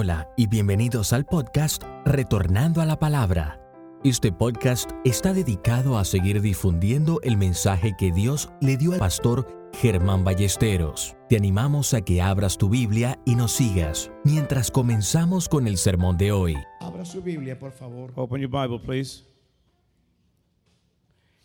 Hola 0.00 0.32
y 0.36 0.46
bienvenidos 0.46 1.12
al 1.12 1.26
podcast 1.26 1.82
Retornando 2.04 2.80
a 2.80 2.86
la 2.86 3.00
Palabra. 3.00 3.60
Este 4.04 4.30
podcast 4.30 4.92
está 5.04 5.32
dedicado 5.32 5.98
a 5.98 6.04
seguir 6.04 6.40
difundiendo 6.40 7.18
el 7.24 7.36
mensaje 7.36 7.96
que 7.98 8.12
Dios 8.12 8.48
le 8.60 8.76
dio 8.76 8.92
al 8.92 9.00
pastor 9.00 9.68
Germán 9.72 10.22
Ballesteros. 10.22 11.16
Te 11.28 11.36
animamos 11.36 11.94
a 11.94 12.02
que 12.02 12.22
abras 12.22 12.58
tu 12.58 12.68
Biblia 12.68 13.18
y 13.26 13.34
nos 13.34 13.50
sigas 13.50 14.12
mientras 14.22 14.70
comenzamos 14.70 15.48
con 15.48 15.66
el 15.66 15.76
sermón 15.76 16.16
de 16.16 16.30
hoy. 16.30 16.54
Abra 16.78 17.04
su 17.04 17.20
Biblia, 17.20 17.58
por 17.58 17.72
favor. 17.72 18.12
Open 18.14 18.40
your 18.40 18.50
Bible, 18.52 18.78
please. 18.78 19.24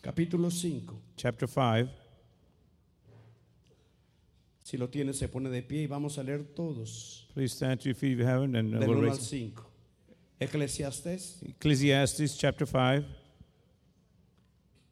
Capítulo 0.00 0.48
5. 0.48 0.94
Chapter 1.16 1.48
5. 1.48 2.03
Si 4.64 4.78
lo 4.78 4.88
tiene, 4.88 5.12
se 5.12 5.28
pone 5.28 5.50
de 5.50 5.62
pie 5.62 5.82
y 5.82 5.86
vamos 5.86 6.16
a 6.18 6.22
leer 6.22 6.42
todos. 6.42 7.28
Please 7.34 7.54
stand 7.54 7.80
to 7.80 7.90
your 7.90 7.94
feet 7.94 8.12
if 8.12 8.18
you 8.20 8.24
haven't, 8.24 8.56
and 8.56 8.74
uh, 8.74 8.78
Del 8.78 8.88
we'll 8.88 8.98
1 8.98 9.04
al 9.10 9.16
raise 9.16 9.28
5. 9.28 9.62
Eclesiastés, 10.40 11.42
Ecclesiastes 11.46 12.38
chapter 12.38 12.66
5. 12.66 13.04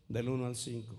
del 0.08 0.28
1 0.28 0.46
al 0.46 0.56
5. 0.56 0.94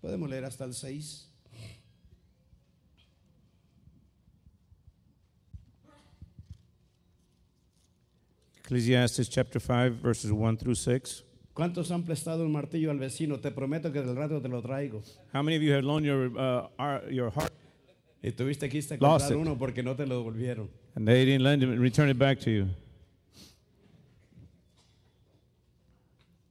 Podemos 0.00 0.28
leer 0.28 0.44
hasta 0.46 0.64
el 0.64 0.74
6. 0.74 1.28
Ecclesiastes 8.64 9.28
chapter 9.28 9.60
5, 9.60 10.02
verses 10.02 10.32
1 10.32 10.56
through 10.56 10.74
6. 10.74 11.22
¿Cuántos 11.54 11.90
han 11.90 12.02
prestado 12.04 12.44
un 12.46 12.52
martillo 12.52 12.90
al 12.90 12.98
vecino? 12.98 13.38
Te 13.38 13.50
prometo 13.50 13.92
que 13.92 14.00
del 14.00 14.16
rato 14.16 14.40
te 14.40 14.48
lo 14.48 14.62
traigo. 14.62 15.02
How 15.34 15.42
many 15.42 15.56
of 15.56 15.62
you 15.62 15.72
have 15.72 15.82
loaned 15.84 16.06
your, 16.06 16.28
uh, 16.36 16.68
ar- 16.78 17.10
your 17.10 17.30
heart 17.30 17.52
Y 18.22 18.30
tuviste 18.32 18.68
que 18.70 18.78
irte 18.78 18.94
a 18.94 18.98
comprar 18.98 19.36
uno 19.36 19.58
porque 19.58 19.82
no 19.82 19.94
te 19.94 20.06
lo 20.06 20.16
devolvieron. 20.22 20.70
and 20.94 21.06
they 21.06 21.24
didn't 21.24 21.42
lend 21.42 21.62
it 21.62 21.68
return 21.78 22.08
it 22.08 22.18
back 22.18 22.38
to 22.40 22.50
you? 22.50 22.68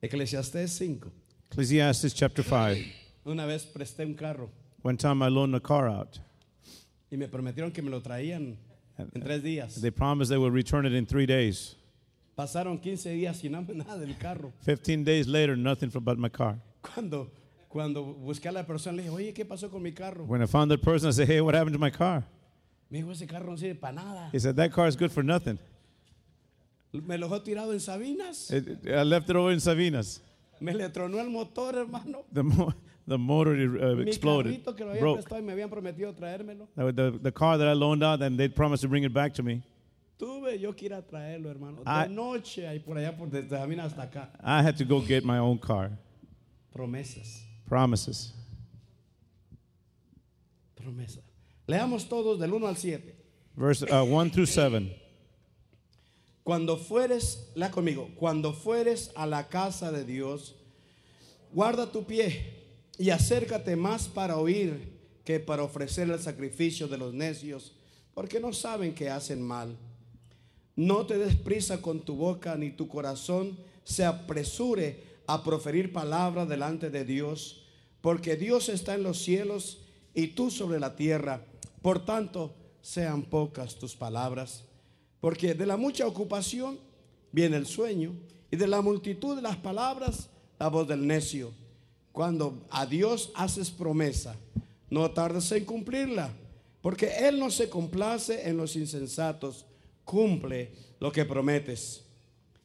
Eclesiastés 0.02 0.72
5. 0.78 1.12
Ecclesiastes 1.52 2.14
chapter 2.14 2.44
5. 2.44 2.92
Una 3.26 3.46
vez 3.46 3.66
presté 3.66 4.06
un 4.06 4.16
carro 4.16 4.50
One 4.84 4.98
time 4.98 5.22
I 5.22 5.30
loaned 5.30 5.56
a 5.56 5.60
car 5.60 5.88
out. 5.88 6.20
y 7.12 7.18
me 7.18 7.28
prometieron 7.28 7.72
que 7.72 7.82
me 7.82 7.90
lo 7.92 8.02
traían 8.02 8.58
en 8.98 9.22
tres 9.22 9.44
días. 9.44 9.80
They 9.82 9.92
promised 9.92 10.30
they 10.32 10.38
would 10.38 10.54
return 10.54 10.86
it 10.86 10.94
in 10.94 11.06
three 11.06 11.26
days. 11.26 11.76
Pasaron 12.36 12.80
15 12.80 13.10
días 13.12 13.38
sin 13.38 13.52
nada 13.52 13.98
del 13.98 14.18
carro. 14.18 14.54
15 14.66 15.04
days 15.04 15.28
later, 15.28 15.56
nothing 15.58 15.90
from 15.90 16.04
but 16.04 16.18
my 16.18 16.30
car. 16.30 16.58
Cuando, 16.82 17.30
cuando 17.70 18.04
busqué 18.04 18.48
a 18.50 18.52
la 18.52 18.64
persona, 18.64 18.98
le 18.98 19.04
dije, 19.04 19.14
oye, 19.16 19.34
¿qué 19.34 19.46
pasó 19.46 19.70
con 19.70 19.82
mi 19.84 19.92
carro? 19.92 20.24
When 20.26 20.42
I 20.42 20.46
found 20.48 20.72
that 20.72 20.82
person, 20.82 21.10
I 21.10 21.12
said, 21.12 21.28
Hey, 21.28 21.42
what 21.42 21.54
happened 21.56 21.74
to 21.74 21.80
my 21.80 21.92
car? 21.92 22.24
Me 22.90 23.00
dijo, 23.02 23.12
ese 23.12 23.28
carro 23.28 23.52
no 23.52 23.58
sirve 23.58 23.76
para 23.80 23.94
nada. 23.94 24.30
He 24.32 24.40
said, 24.40 24.56
That 24.56 24.72
car 24.72 24.88
is 24.88 24.96
good 24.96 25.12
for 25.12 25.24
nothing. 25.24 25.60
Me 26.94 27.18
lo 27.18 27.28
dejó 27.28 27.42
tirado 27.44 27.72
en 27.74 27.80
Sabinas. 27.80 28.52
It- 28.52 28.88
I 28.88 29.04
left 29.04 29.30
it 29.30 29.36
over 29.36 29.52
in 29.52 29.60
Savinas. 29.60 30.20
Me 30.60 30.74
le 30.74 30.90
tronó 30.90 31.20
el 31.20 31.30
motor, 31.30 31.74
hermano. 31.76 32.26
The, 32.32 32.44
mo- 32.44 32.74
the 33.08 33.18
motor 33.18 33.56
uh, 33.56 34.00
exploded, 34.02 34.52
carrito 34.64 34.76
que 34.76 34.86
lo 34.86 34.92
había 34.92 35.02
broke. 35.02 35.26
y 35.32 35.42
me 35.42 35.54
habían 35.54 35.70
prometido 35.70 36.14
traérmelo. 36.14 36.68
The, 36.76 36.92
the, 36.94 37.20
the 37.24 37.32
car 37.32 37.58
that 37.58 37.68
I 37.68 37.74
loaned 37.74 38.04
out, 38.04 38.22
and 38.22 38.38
they 38.38 38.48
promised 38.48 38.82
to 38.84 38.88
bring 38.90 39.04
it 39.04 39.14
back 39.14 39.34
to 39.36 39.44
me. 39.44 39.64
Tuve 40.22 40.60
yo 40.60 40.76
que 40.76 40.86
ir 40.86 40.94
a 40.94 41.02
traerlo, 41.02 41.50
hermano. 41.50 41.82
De 41.84 42.08
noche, 42.08 42.68
ahí 42.68 42.78
por 42.78 42.96
allá, 42.96 43.18
por 43.18 43.28
desde 43.28 43.50
Sabinas 43.58 43.88
hasta 43.88 44.04
acá. 44.04 44.32
I 44.44 44.62
had 44.62 44.78
to 44.78 44.86
go 44.86 45.02
get 45.02 45.24
my 45.24 45.40
own 45.40 45.58
car. 45.58 45.98
Promesas, 46.72 47.44
Promises. 47.68 48.32
promesas. 50.76 51.24
Leamos 51.66 52.08
todos 52.08 52.40
del 52.40 52.54
1 52.54 52.68
al 52.68 52.78
7. 52.78 53.16
Verse 53.56 53.84
uh, 53.92 54.04
1 54.06 54.30
through 54.30 54.46
7. 54.46 54.96
Cuando 56.44 56.78
fueres, 56.78 57.52
la 57.56 57.72
conmigo, 57.72 58.08
cuando 58.16 58.54
fueres 58.54 59.12
a 59.16 59.26
la 59.26 59.48
casa 59.50 59.92
de 59.92 60.06
Dios, 60.06 60.56
guarda 61.52 61.92
tu 61.92 62.04
pie 62.04 62.46
y 63.00 63.10
acércate 63.10 63.76
más 63.76 64.08
para 64.08 64.38
oír 64.38 65.00
que 65.26 65.40
para 65.40 65.64
ofrecer 65.64 66.12
el 66.12 66.20
sacrificio 66.20 66.88
de 66.88 67.00
los 67.00 67.12
necios, 67.12 67.76
porque 68.14 68.40
no 68.40 68.54
saben 68.54 68.94
que 68.94 69.10
hacen 69.10 69.42
mal. 69.42 69.76
No 70.76 71.06
te 71.06 71.18
des 71.18 71.36
prisa 71.36 71.82
con 71.82 72.02
tu 72.02 72.16
boca, 72.16 72.56
ni 72.56 72.72
tu 72.72 72.88
corazón 72.88 73.58
se 73.84 74.06
apresure 74.06 75.04
a 75.28 75.44
proferir 75.44 75.92
palabras 75.92 76.48
delante 76.48 76.90
de 76.90 77.06
Dios, 77.06 77.64
porque 78.02 78.36
Dios 78.36 78.70
está 78.70 78.96
en 78.96 79.04
los 79.04 79.22
cielos 79.22 79.80
y 80.14 80.28
tú 80.28 80.50
sobre 80.50 80.80
la 80.80 80.96
tierra. 80.96 81.46
Por 81.82 82.06
tanto, 82.06 82.54
sean 82.82 83.24
pocas 83.24 83.76
tus 83.76 83.96
palabras, 83.96 84.64
porque 85.20 85.54
de 85.54 85.66
la 85.66 85.78
mucha 85.78 86.08
ocupación 86.08 86.80
viene 87.32 87.58
el 87.58 87.66
sueño, 87.66 88.14
y 88.52 88.58
de 88.58 88.68
la 88.68 88.82
multitud 88.82 89.36
de 89.36 89.42
las 89.42 89.56
palabras 89.56 90.30
la 90.60 90.68
voz 90.68 90.88
del 90.88 91.08
necio. 91.08 91.54
Cuando 92.12 92.68
a 92.70 92.86
Dios 92.86 93.32
haces 93.34 93.72
promesa, 93.72 94.36
no 94.90 95.10
tardes 95.12 95.50
en 95.54 95.64
cumplirla, 95.64 96.30
porque 96.82 97.10
Él 97.28 97.40
no 97.40 97.50
se 97.50 97.70
complace 97.70 98.50
en 98.50 98.58
los 98.58 98.76
insensatos, 98.76 99.66
cumple 100.12 100.74
lo 101.00 101.10
que 101.10 101.24
prometes. 101.24 102.04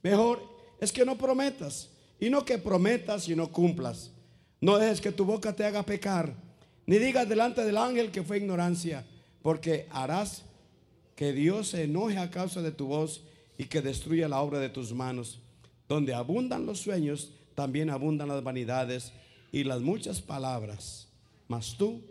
Mejor 0.03 0.43
es 0.81 0.91
que 0.91 1.05
no 1.05 1.17
prometas, 1.17 1.91
y 2.19 2.29
no 2.29 2.45
que 2.45 2.59
prometas 2.59 3.29
y 3.29 3.37
no 3.37 3.53
cumplas. 3.53 4.11
No 4.61 4.79
dejes 4.79 5.01
que 5.01 5.13
tu 5.13 5.25
boca 5.25 5.55
te 5.55 5.65
haga 5.65 5.85
pecar, 5.85 6.35
ni 6.87 6.99
digas 6.99 7.29
delante 7.29 7.65
del 7.65 7.77
ángel 7.77 8.11
que 8.11 8.25
fue 8.25 8.39
ignorancia, 8.39 9.07
porque 9.43 9.87
harás 9.91 10.43
que 11.15 11.33
Dios 11.33 11.69
se 11.69 11.85
enoje 11.85 12.19
a 12.19 12.33
causa 12.33 12.63
de 12.63 12.73
tu 12.73 12.89
voz 12.89 13.23
y 13.57 13.67
que 13.67 13.81
destruya 13.81 14.29
la 14.29 14.41
obra 14.41 14.59
de 14.59 14.69
tus 14.69 14.93
manos. 14.93 15.41
Donde 15.89 16.15
abundan 16.15 16.67
los 16.67 16.81
sueños, 16.81 17.31
también 17.55 17.91
abundan 17.91 18.27
las 18.27 18.43
vanidades 18.43 19.13
y 19.53 19.63
las 19.63 19.83
muchas 19.83 20.21
palabras. 20.21 21.07
Mas 21.47 21.77
tú 21.79 22.03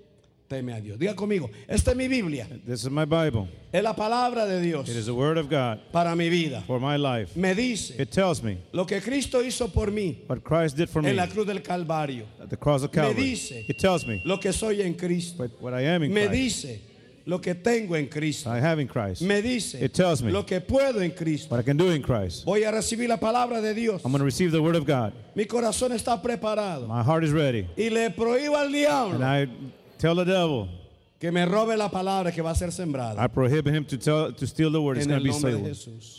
teme 0.47 0.73
a 0.73 0.79
Dios. 0.81 0.97
Diga 1.00 1.16
conmigo, 1.16 1.50
esta 1.67 1.91
es 1.91 1.97
mi 1.97 2.07
Biblia, 2.07 2.47
This 2.66 2.83
is 2.83 2.89
my 2.89 3.06
Bible. 3.06 3.47
es 3.72 3.81
la 3.83 3.95
palabra 3.95 4.45
de 4.45 4.61
Dios 4.61 4.88
It 4.89 4.95
is 4.95 5.06
the 5.06 5.13
Word 5.13 5.38
of 5.38 5.50
God 5.50 5.79
para 5.91 6.16
mi 6.16 6.29
vida. 6.29 6.61
for 6.67 6.79
my 6.79 6.97
life. 6.97 7.35
Me 7.35 7.53
dice 7.53 7.91
It 8.00 8.11
tells 8.11 8.41
me 8.44 8.57
lo 8.72 8.85
que 8.85 9.01
Cristo 9.01 9.41
hizo 9.41 9.67
por 9.72 9.88
mí 9.91 10.17
what 10.28 10.44
Christ 10.44 10.78
did 10.78 10.88
for 10.89 11.01
me 11.01 11.09
en 11.09 11.16
la 11.16 11.28
cruz 11.28 11.45
del 11.47 11.61
Calvario. 11.61 12.25
at 12.41 12.50
the 12.50 12.57
cross 12.57 12.83
of 12.83 12.94
Me 12.94 13.01
Calvary. 13.01 13.22
dice 13.31 13.66
It 13.67 13.78
tells 13.79 14.06
me 14.06 14.22
lo 14.25 14.38
que 14.39 14.51
soy 14.53 14.81
en 14.81 14.94
Cristo. 14.94 15.44
what, 15.44 15.51
what 15.61 15.73
I 15.73 15.81
am 15.85 16.03
in 16.03 16.13
Me 16.13 16.28
Christ. 16.28 16.31
dice 16.63 16.81
lo 17.27 17.39
que 17.39 17.56
tengo 17.56 17.95
en 17.95 18.06
Cristo. 18.07 18.51
I 18.51 18.59
have 18.59 18.79
in 18.79 18.88
Christ. 18.88 19.23
Me 19.23 19.41
dice 19.41 19.73
It 19.81 19.94
tells 19.95 20.22
me 20.22 20.31
lo 20.31 20.44
que 20.45 20.62
puedo 20.62 21.01
en 21.01 21.09
Cristo. 21.09 21.50
What 21.56 21.59
I 21.59 21.63
can 21.63 21.75
do 21.75 21.89
in 21.89 22.03
Christ. 22.03 22.45
Voy 22.45 22.63
a 22.63 22.72
recibir 22.72 23.09
la 23.09 23.17
palabra 23.17 23.62
de 23.62 23.73
Dios. 23.73 24.03
I'm 24.06 24.12
going 24.12 24.19
to 24.19 24.25
receive 24.25 24.51
the 24.51 24.62
Word 24.62 24.75
of 24.75 24.85
God. 24.85 25.12
Mi 25.33 25.45
corazón 25.45 25.91
está 25.91 26.22
preparado. 26.22 26.88
My 26.88 27.01
heart 27.01 27.23
is 27.23 27.31
ready. 27.31 27.67
Y 27.75 27.89
le 27.89 28.12
prohíbo 28.12 28.56
al 28.56 28.66
And 28.67 28.75
diablo 28.75 29.25
I 29.25 29.47
tell 29.97 30.16
the 30.16 30.25
devil, 30.25 30.67
que 31.19 31.31
me 31.31 31.45
robe 31.45 31.75
la 31.78 31.89
palabra 31.89 32.31
que 32.33 32.41
va 32.41 32.51
a 32.51 32.56
ser 32.56 32.72
sembrada. 32.72 33.17
I 33.19 33.28
prohibit 33.28 33.73
him 33.73 33.85
to 33.85 33.97
tell 33.97 34.33
to 34.33 34.47
steal 34.47 34.72
the 34.72 34.81
word. 34.81 34.97
It's 34.97 35.06
En 35.07 35.11
going 35.11 35.23
to 35.23 35.25
be 35.25 35.31
stolen. 35.33 35.66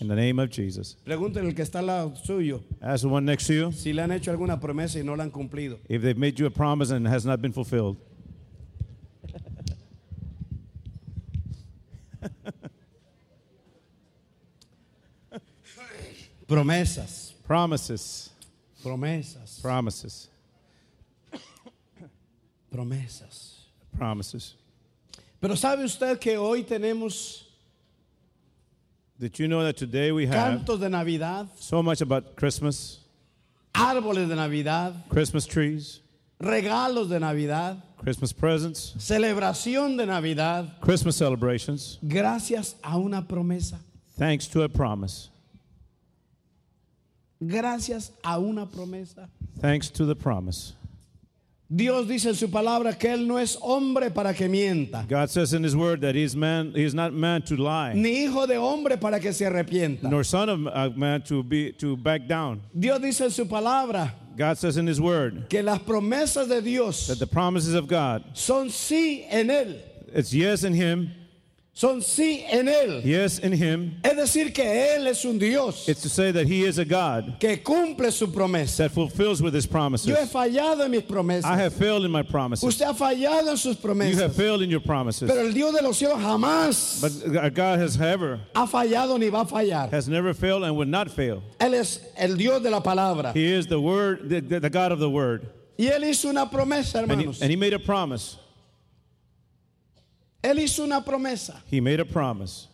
In 0.01 0.09
the 0.09 0.17
name 0.17 0.39
of 0.39 0.51
Jesus. 0.51 0.97
Pregúntenle 1.05 1.49
al 1.49 1.55
que 1.55 1.63
está 1.65 1.81
al 1.81 1.87
lado 1.87 2.15
suyo 2.25 2.63
Ask 2.81 3.03
the 3.03 3.09
one 3.09 3.25
next 3.25 3.47
to 3.49 3.55
you 3.55 3.73
si 3.73 3.93
le 3.93 4.03
han 4.03 4.11
hecho 4.13 4.31
alguna 4.31 4.59
promesa 4.59 4.99
y 4.99 5.03
no 5.05 5.15
la 5.15 5.25
han 5.25 5.31
cumplido. 5.31 5.79
if 5.89 6.03
they've 6.03 6.17
made 6.19 6.39
you 6.39 6.47
a 6.47 6.51
promise 6.51 6.91
and 6.91 7.07
it 7.07 7.11
has 7.11 7.25
not 7.27 7.41
been 7.43 7.53
fulfilled. 7.53 7.97
Promesas, 16.47 17.33
Promises. 17.45 18.31
promesas, 18.83 19.61
Promises. 19.61 20.29
promesas. 22.73 23.56
Promises. 23.97 24.55
Pero 25.41 25.55
¿sabe 25.55 25.85
usted 25.85 26.19
que 26.19 26.37
hoy 26.37 26.63
tenemos 26.63 27.45
Did 29.19 29.39
you 29.39 29.49
know 29.49 29.65
that 29.65 29.77
today 29.77 30.13
we 30.13 30.27
have 30.27 30.61
cantos 30.61 30.79
de 30.79 30.91
Navidad, 30.91 31.49
so 31.59 31.83
much 31.83 32.03
about 32.03 32.37
Christmas, 32.37 32.99
árboles 33.75 34.29
de 34.29 34.37
Navidad, 34.37 34.93
Christmas 35.09 35.47
trees, 35.47 36.01
regalos 36.39 37.09
de 37.09 37.19
Navidad, 37.19 37.83
Christmas 37.97 38.35
presents, 38.35 38.95
celebración 38.99 39.97
de 39.97 40.05
Navidad, 40.05 40.79
Christmas 40.83 41.17
celebrations, 41.17 41.99
gracias 42.07 42.75
a 42.85 42.99
una 42.99 43.23
promesa? 43.23 43.79
thanks 44.19 44.47
to 44.47 44.63
a 44.63 44.69
promise? 44.69 45.31
Gracias 47.41 48.13
a 48.25 48.39
una 48.39 48.67
promesa. 48.67 49.29
Thanks 49.61 49.91
to 49.91 50.07
the 50.07 50.17
promise. 50.17 50.75
Dios 51.69 52.07
dice 52.07 52.29
en 52.29 52.35
su 52.37 52.49
palabra 52.49 52.97
que 52.97 53.13
Él 53.13 53.27
no 53.27 53.39
es 53.39 53.59
hombre 53.61 54.11
para 54.11 54.33
que 54.33 54.49
mienta, 54.49 55.05
God 55.09 55.29
says 55.31 55.53
in 55.53 55.65
His 55.65 55.75
Word 55.75 56.01
that 56.03 56.15
He's 56.15 56.37
man, 56.37 56.73
He 56.77 56.85
is 56.85 56.95
not 56.95 57.13
man 57.13 57.43
to 57.43 57.57
lie, 57.57 57.93
ni 57.95 58.25
hijo 58.25 58.47
de 58.47 58.57
hombre 58.57 58.97
para 58.99 59.19
que 59.19 59.33
se 59.33 59.45
arrepienta. 59.45 60.05
nor 60.09 60.23
son 60.23 60.49
of 60.49 60.67
uh, 60.67 60.91
man 60.97 61.23
to 61.23 61.43
be 61.43 61.73
to 61.73 61.97
back 61.97 62.29
down. 62.29 62.63
Dios 62.79 63.01
dice 63.01 63.23
en 63.23 63.31
su 63.31 63.47
palabra 63.47 64.13
God 64.37 64.59
says 64.59 64.77
in 64.77 64.87
His 64.87 65.01
Word 65.01 65.49
que 65.49 65.61
las 65.63 65.81
promesas 65.81 66.49
de 66.49 66.63
Dios 66.63 67.09
that 67.09 67.19
the 67.19 67.27
promises 67.27 67.75
of 67.75 67.89
God 67.89 68.23
son 68.35 68.69
sí 68.69 69.27
en 69.29 69.49
Él 69.49 69.81
It's 70.15 70.33
yes 70.33 70.63
in 70.63 70.73
Him, 70.73 71.11
son 71.79 72.01
sí 72.01 72.43
en 72.51 72.69
Él. 72.69 73.03
yes 73.05 73.39
in 73.39 73.53
Him. 73.53 74.01
Es 74.03 74.17
decir, 74.17 74.55
que 74.55 74.63
Él 74.97 75.07
es 75.09 75.23
un 75.27 75.39
Dios 75.39 75.87
It's 75.87 76.01
to 76.01 76.09
say 76.09 76.33
that 76.33 76.47
He 76.47 76.65
is 76.65 76.79
a 76.79 76.87
God 76.87 77.39
que 77.39 77.59
cumple 77.59 78.11
su 78.11 78.29
promesa. 78.29 78.79
that 78.79 78.93
fulfills 78.93 79.43
with 79.43 79.55
His 79.55 79.67
promises. 79.67 80.07
Yo 80.07 80.15
he 80.15 80.25
fallado 80.27 80.87
en 80.87 80.91
mis 80.91 81.03
promesas. 81.03 81.45
I 81.45 81.59
have 81.59 81.75
failed 81.75 82.07
in 82.07 82.11
my 82.11 82.23
promises. 82.23 82.65
Usted 82.67 82.87
ha 82.87 82.95
fallado 82.95 83.51
en 83.51 83.59
sus 83.59 83.77
promesas. 83.77 84.15
You 84.15 84.21
have 84.23 84.35
failed 84.35 84.63
in 84.63 84.71
your 84.71 84.81
promises. 84.81 85.29
Pero 85.31 85.43
el 85.43 85.53
Dios 85.53 85.75
de 85.75 85.83
los 85.83 85.99
cielos 85.99 86.19
jamás 86.19 87.03
But 87.03 87.37
uh, 87.37 87.49
God 87.51 87.79
has 87.79 88.01
ever, 88.01 88.41
ha 88.55 88.67
fallado 88.67 89.19
ni 89.19 89.29
va 89.29 89.43
a 89.43 89.45
fallar. 89.45 89.91
has 89.91 90.09
never 90.09 90.33
failed 90.33 90.65
and 90.65 90.75
will 90.75 90.89
not 90.89 91.11
fail. 91.11 91.43
Él 91.61 91.75
es 91.75 92.01
el 92.17 92.37
Dios 92.37 92.63
de 92.63 92.71
la 92.71 92.81
palabra. 92.81 93.35
He 93.35 93.53
is 93.53 93.67
the 93.67 93.79
Word, 93.79 94.31
the, 94.31 94.41
the 94.41 94.71
God 94.71 94.93
of 94.93 94.99
the 94.99 95.11
Word. 95.11 95.47
Y 95.79 95.89
Él 95.89 96.05
hizo 96.05 96.31
una 96.31 96.47
promesa, 96.47 97.01
And 97.03 97.11
he, 97.11 97.17
hermanos. 97.17 97.43
and 97.43 97.51
he 97.51 97.57
made 97.57 97.75
a 97.75 97.79
promise. 97.79 98.39
Él 100.47 100.59
hizo 100.61 100.85
una 100.85 101.05
promesa. 101.05 101.63
He 101.71 101.81
made 101.81 102.01
a 102.01 102.05
promise. 102.05 102.69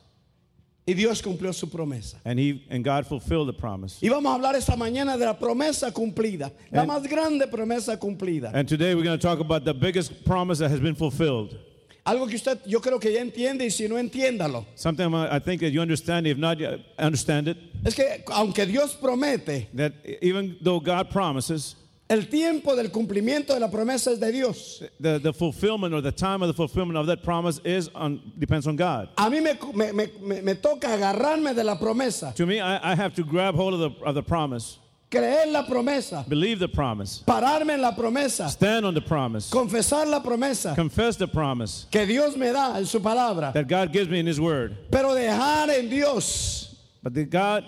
Y 0.87 0.95
Dios 0.95 1.23
cumplió 1.23 1.55
su 1.55 1.69
promesa. 1.69 2.17
And 2.25 2.39
he 2.41 2.65
and 2.69 2.85
God 2.85 3.07
fulfilled 3.07 3.47
the 3.47 3.53
promise. 3.53 3.99
Y 4.03 4.09
vamos 4.09 4.31
a 4.33 4.35
hablar 4.35 4.57
esta 4.57 4.77
mañana 4.77 5.17
de 5.17 5.25
la 5.25 5.35
promesa 5.39 5.93
cumplida. 5.93 6.51
La 6.73 6.83
And- 6.83 6.91
más 6.91 7.09
grande 7.09 7.47
promesa 7.47 7.97
cumplida. 7.99 8.51
And 8.53 8.69
today 8.69 8.95
we're 8.95 9.05
going 9.05 9.19
to 9.19 9.23
talk 9.23 9.39
about 9.39 9.65
the 9.65 9.73
biggest 9.75 10.25
promise 10.25 10.59
that 10.59 10.71
has 10.71 10.81
been 10.81 10.97
fulfilled. 10.97 11.57
Algo 12.05 12.27
que 12.29 12.35
usted 12.35 12.59
yo 12.67 12.81
creo 12.81 12.99
que 13.01 13.13
ya 13.13 13.21
entiende 13.21 13.61
y 13.63 13.69
si 13.71 13.87
no 13.87 13.95
entiéndalo. 13.95 14.67
Something 14.75 15.15
I 15.15 15.39
think 15.39 15.61
that 15.61 15.71
you 15.71 15.81
understand, 15.81 16.27
if 16.27 16.37
not, 16.37 16.59
understand 16.99 17.47
it, 17.47 17.57
Es 17.85 17.95
que 17.95 18.03
aunque 18.33 18.67
Dios 18.67 18.97
promete, 18.97 19.69
that 19.75 19.93
even 20.21 20.57
though 20.61 20.81
God 20.81 21.11
promises, 21.11 21.77
el 22.11 22.29
tiempo 22.29 22.77
del 22.77 22.91
cumplimiento 22.91 23.55
de 23.55 23.61
la 23.61 23.69
promesa 23.71 24.11
es 24.13 24.19
de 24.19 24.31
Dios. 24.33 24.83
the, 25.01 25.19
the 25.19 25.33
fulfillment 25.33 25.95
or 25.95 26.01
the 26.03 26.13
time 26.13 26.43
of 26.43 26.49
the 26.49 26.55
fulfillment 26.55 26.99
of 26.99 27.07
that 27.07 27.23
promise 27.23 27.59
is 27.65 27.89
on, 27.95 28.21
depends 28.39 28.67
on 28.67 28.77
God. 28.77 29.09
A 29.17 29.31
mí 29.31 29.43
me, 29.43 29.55
me- 29.93 29.93
me- 30.21 30.41
me- 30.43 30.55
toca 30.55 30.89
agarrarme 30.89 31.55
de 31.55 31.65
la 31.65 31.77
promesa, 31.79 32.35
To 32.35 32.45
me, 32.47 32.61
I, 32.61 32.93
I 32.93 32.95
have 32.95 33.15
to 33.15 33.25
grab 33.25 33.55
hold 33.55 33.75
of 33.75 33.81
the, 33.81 34.05
of 34.05 34.15
the 34.15 34.23
promise, 34.23 34.79
creer 35.11 35.51
la 35.51 35.65
promesa, 35.65 36.29
believe 36.29 36.59
the 36.59 36.69
promise, 36.69 37.23
pararme 37.27 37.71
en 37.75 37.81
la 37.81 37.93
promesa, 37.93 38.49
stand 38.51 38.85
on 38.85 38.93
the 38.95 39.01
promise, 39.01 39.49
confesar 39.51 40.07
la 40.07 40.21
promesa 40.21 40.75
confess 40.75 41.17
the 41.17 41.29
promise 41.29 41.87
que 41.91 42.05
Dios 42.07 42.37
me 42.37 42.51
da 42.53 42.77
en 42.77 42.85
su 42.85 42.99
palabra, 43.01 43.53
that 43.55 43.69
God 43.69 43.91
gives 43.93 44.09
me 44.11 44.19
in 44.19 44.27
His 44.27 44.41
Word. 44.41 44.77
pero 44.91 45.15
dejar 45.15 45.71
en 45.71 45.89
Dios 45.89 46.75
But 47.03 47.15
the 47.15 47.25
God, 47.25 47.65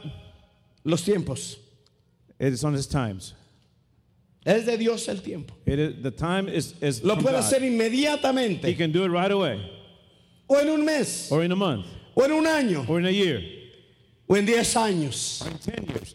los 0.85 1.03
tiempos. 1.03 1.57
it 2.39 2.53
is 2.53 2.63
on 2.63 2.75
His 2.75 2.87
times. 2.87 3.33
Es 4.45 4.67
de 4.67 4.77
Dios 4.77 5.09
el 5.09 5.23
tiempo. 5.23 5.55
It 5.65 5.79
is, 5.79 6.03
the 6.03 6.11
time 6.11 6.49
is, 6.49 6.75
is 6.83 7.03
Lo 7.03 7.15
from 7.15 7.25
puede 7.25 7.33
God. 7.37 7.45
hacer 7.45 7.63
He 8.69 8.75
can 8.75 8.93
do 8.93 9.05
it 9.05 9.09
right 9.09 9.31
away, 9.31 9.59
o 10.49 10.57
en 10.59 10.69
un 10.69 10.85
mes, 10.85 11.31
or 11.33 11.43
in 11.43 11.51
a 11.53 11.57
month, 11.57 11.87
o 12.15 12.23
en 12.25 12.33
un 12.33 12.45
año, 12.47 12.85
or 12.89 12.99
in 13.01 13.07
a 13.07 13.11
year, 13.11 13.41
o 14.29 14.35
en 14.35 14.45
diez 14.45 14.75
años. 14.77 15.41
or 15.43 15.51
in 15.51 15.59
10 15.59 15.87
years. 15.89 16.15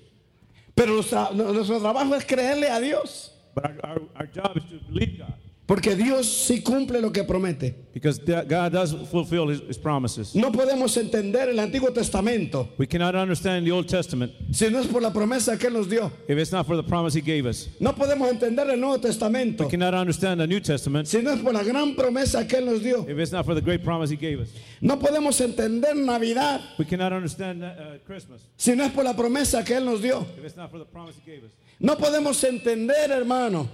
Pero 0.75 0.93
nuestra- 0.93 1.31
nuestro 1.33 1.79
trabajo 1.79 2.13
es 2.15 2.23
creerle 2.25 2.69
a 2.69 2.79
Dios, 2.79 3.31
But 3.55 3.65
our, 3.65 3.75
our, 3.83 4.01
our 4.15 4.27
job 4.27 4.55
is 4.57 4.63
to 4.65 4.79
believe 4.91 5.17
God. 5.17 5.33
Porque 5.69 5.95
Dios 5.95 6.25
sí 6.25 6.63
cumple 6.63 6.99
lo 6.99 7.11
que 7.11 7.23
promete. 7.23 7.75
Because 7.93 8.17
God 8.17 8.71
does 8.71 8.91
fulfill 9.11 9.49
his, 9.49 9.61
his 9.67 9.77
promises. 9.77 10.33
No 10.33 10.51
podemos 10.51 10.97
entender 10.97 11.47
el 11.47 11.59
Antiguo 11.59 11.93
Testamento 11.93 12.69
We 12.79 12.87
cannot 12.87 13.13
understand 13.13 13.67
the 13.67 13.71
Old 13.71 13.87
Testament 13.87 14.31
si 14.51 14.67
no 14.71 14.79
es 14.79 14.87
por 14.87 14.99
la 14.99 15.11
promesa 15.13 15.59
que 15.59 15.67
Él 15.67 15.73
nos 15.73 15.87
dio. 15.87 16.11
if 16.27 16.39
it's 16.39 16.51
not 16.51 16.65
for 16.65 16.75
the 16.75 16.81
promise 16.81 17.13
He 17.13 17.21
gave 17.21 17.45
us. 17.45 17.69
No 17.79 17.93
podemos 17.93 18.27
entender 18.31 18.67
el 18.67 18.79
Nuevo 18.79 18.97
Testamento 18.97 19.65
We 19.65 19.69
cannot 19.69 19.93
understand 19.93 20.39
the 20.39 20.47
New 20.47 20.59
Testament 20.59 21.07
si 21.07 21.21
no 21.21 21.33
es 21.33 21.39
por 21.39 21.53
la 21.53 21.61
gran 21.61 21.95
promesa 21.95 22.47
que 22.47 22.57
Él 22.57 22.65
nos 22.65 22.81
dio. 22.81 23.05
if 23.07 23.19
it's 23.19 23.31
not 23.31 23.45
for 23.45 23.53
the 23.53 23.61
great 23.61 23.83
promise 23.83 24.09
He 24.09 24.17
gave 24.17 24.39
us. 24.39 24.49
No 24.81 24.97
podemos 24.97 25.39
entender 25.39 25.95
Navidad 25.95 26.61
We 26.79 26.85
cannot 26.85 27.13
understand 27.13 27.63
uh, 27.63 27.99
Christmas 28.07 28.41
si 28.57 28.73
no 28.73 28.85
es 28.85 28.91
por 28.91 29.03
la 29.03 29.13
promesa 29.13 29.63
que 29.63 29.75
Él 29.75 29.85
nos 29.85 30.01
dio. 30.01 30.25
if 30.35 30.45
it's 30.45 30.57
not 30.57 30.71
for 30.71 30.79
the 30.79 30.85
promise 30.85 31.15
He 31.23 31.31
gave 31.31 31.43
us. 31.43 31.51
No 31.79 31.95
podemos 31.95 32.43
entender, 32.43 33.11
hermano, 33.11 33.69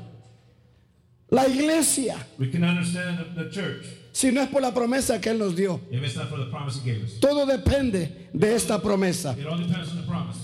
la 1.36 1.48
iglesia 1.48 2.16
We 2.40 2.50
cannot 2.50 2.78
understand 2.78 3.20
the, 3.20 3.44
the 3.44 3.50
church 3.52 3.86
si 4.14 4.32
no 4.32 4.42
es 4.42 4.48
por 4.48 4.62
la 4.62 4.72
promesa 4.74 5.20
que 5.20 5.30
Él 5.30 5.38
nos 5.38 5.56
dio. 5.56 5.82
if 5.92 6.02
it's 6.02 6.16
not 6.16 6.30
for 6.30 6.38
the 6.38 6.50
promise 6.50 6.78
He 6.82 6.90
gave 6.90 7.04
us. 7.04 7.20
Todo 7.20 7.46
depende 7.46 8.30
de 8.34 8.56
esta 8.56 8.82
promesa. 8.82 9.36
It 9.38 9.46
all 9.46 9.58
depends 9.58 9.92
on 9.92 9.98
the 9.98 10.08
promise. 10.08 10.40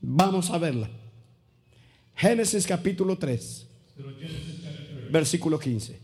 Vamos 0.00 0.50
a 0.50 0.58
verla. 0.58 0.88
Génesis 2.16 2.64
capítulo 2.64 3.18
3, 3.18 3.66
versículo 5.10 5.58
15. 5.58 5.98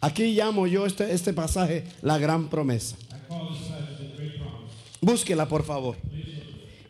Aquí 0.00 0.34
llamo 0.34 0.66
yo 0.66 0.84
este, 0.84 1.12
este 1.12 1.32
pasaje 1.32 1.84
la 2.02 2.18
gran 2.18 2.48
promesa. 2.48 2.96
Búsquela, 5.00 5.46
por 5.46 5.62
favor. 5.62 5.96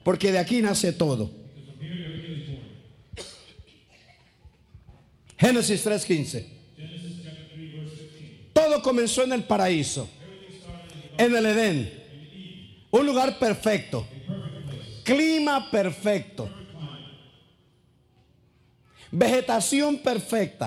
Porque 0.03 0.33
de 0.33 0.39
aquí 0.39 0.63
nace 0.63 0.93
todo. 0.95 1.31
Génesis 5.43 5.83
3:15. 5.83 6.47
Todo 8.53 8.81
comenzó 8.81 9.25
en 9.25 9.33
el 9.33 9.43
paraíso, 9.43 10.09
en 11.19 11.35
el 11.35 11.47
Edén. 11.47 12.03
Un 12.93 13.07
lugar 13.07 13.41
perfecto, 13.41 14.07
clima 15.03 15.69
perfecto, 15.69 16.49
vegetación 19.11 19.99
perfecta, 19.99 20.67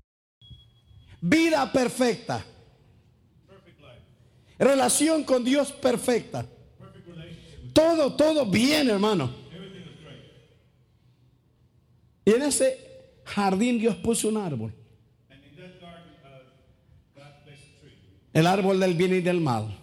vida 1.22 1.72
perfecta, 1.72 2.46
relación 4.60 5.24
con 5.24 5.46
Dios 5.46 5.72
perfecta. 5.72 6.46
Todo, 7.72 8.14
todo 8.14 8.46
bien, 8.46 8.90
hermano. 8.90 9.34
Y 12.26 12.32
en 12.32 12.42
ese 12.42 12.85
jardín 13.26 13.80
Dios 13.80 13.96
puso 13.98 14.30
un 14.30 14.38
árbol. 14.38 14.74
El 18.32 18.48
árbol 18.48 18.80
del 18.80 18.94
bien 18.94 19.16
y 19.16 19.22
del 19.22 19.40
mal. 19.40 19.78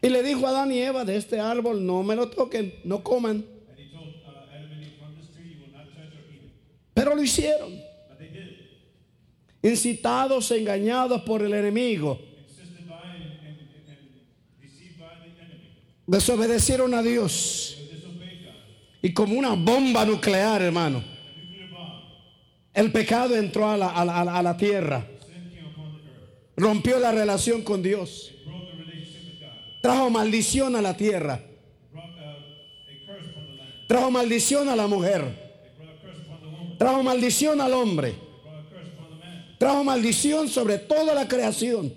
Y 0.00 0.08
le 0.08 0.22
dijo 0.22 0.46
a 0.46 0.50
Adán 0.50 0.70
y 0.70 0.78
Eva, 0.78 1.04
de 1.04 1.16
este 1.16 1.40
árbol 1.40 1.84
no 1.84 2.02
me 2.02 2.14
lo 2.14 2.28
toquen, 2.28 2.74
no 2.84 3.02
coman. 3.02 3.44
Pero 6.92 7.14
lo 7.14 7.22
hicieron. 7.22 7.72
Incitados, 9.62 10.50
engañados 10.50 11.22
por 11.22 11.42
el 11.42 11.54
enemigo. 11.54 12.20
Desobedecieron 16.06 16.92
a 16.94 17.02
Dios. 17.02 17.78
Y 19.00 19.12
como 19.12 19.38
una 19.38 19.54
bomba 19.54 20.04
nuclear, 20.04 20.62
hermano. 20.62 21.13
El 22.74 22.90
pecado 22.90 23.36
entró 23.36 23.70
a 23.70 23.76
la, 23.76 23.88
a 23.88 24.04
la- 24.04 24.20
a 24.38 24.42
la- 24.42 24.56
tierra. 24.56 25.06
Rompió 26.56 26.98
la 26.98 27.12
relación 27.12 27.62
con 27.62 27.82
Dios. 27.82 28.32
Trajo 29.80 30.10
maldición 30.10 30.76
a 30.76 30.82
la 30.82 30.96
tierra. 30.96 31.40
Trajo 33.86 34.10
maldición 34.10 34.68
a 34.68 34.76
la 34.76 34.86
mujer. 34.86 35.24
Trajo 36.78 37.02
maldición 37.02 37.60
al 37.60 37.72
hombre. 37.72 38.14
Trajo 39.58 39.84
maldición 39.84 40.48
sobre 40.48 40.78
toda 40.78 41.14
la 41.14 41.28
creación. 41.28 41.92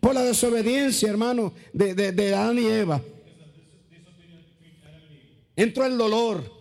Por 0.00 0.14
la 0.14 0.22
desobediencia, 0.22 1.08
hermano, 1.10 1.52
de, 1.72 1.94
de, 1.94 2.12
de 2.12 2.34
Adán 2.34 2.58
y 2.58 2.66
Eva. 2.66 3.00
Entró 5.56 5.84
el 5.86 5.96
dolor. 5.98 6.59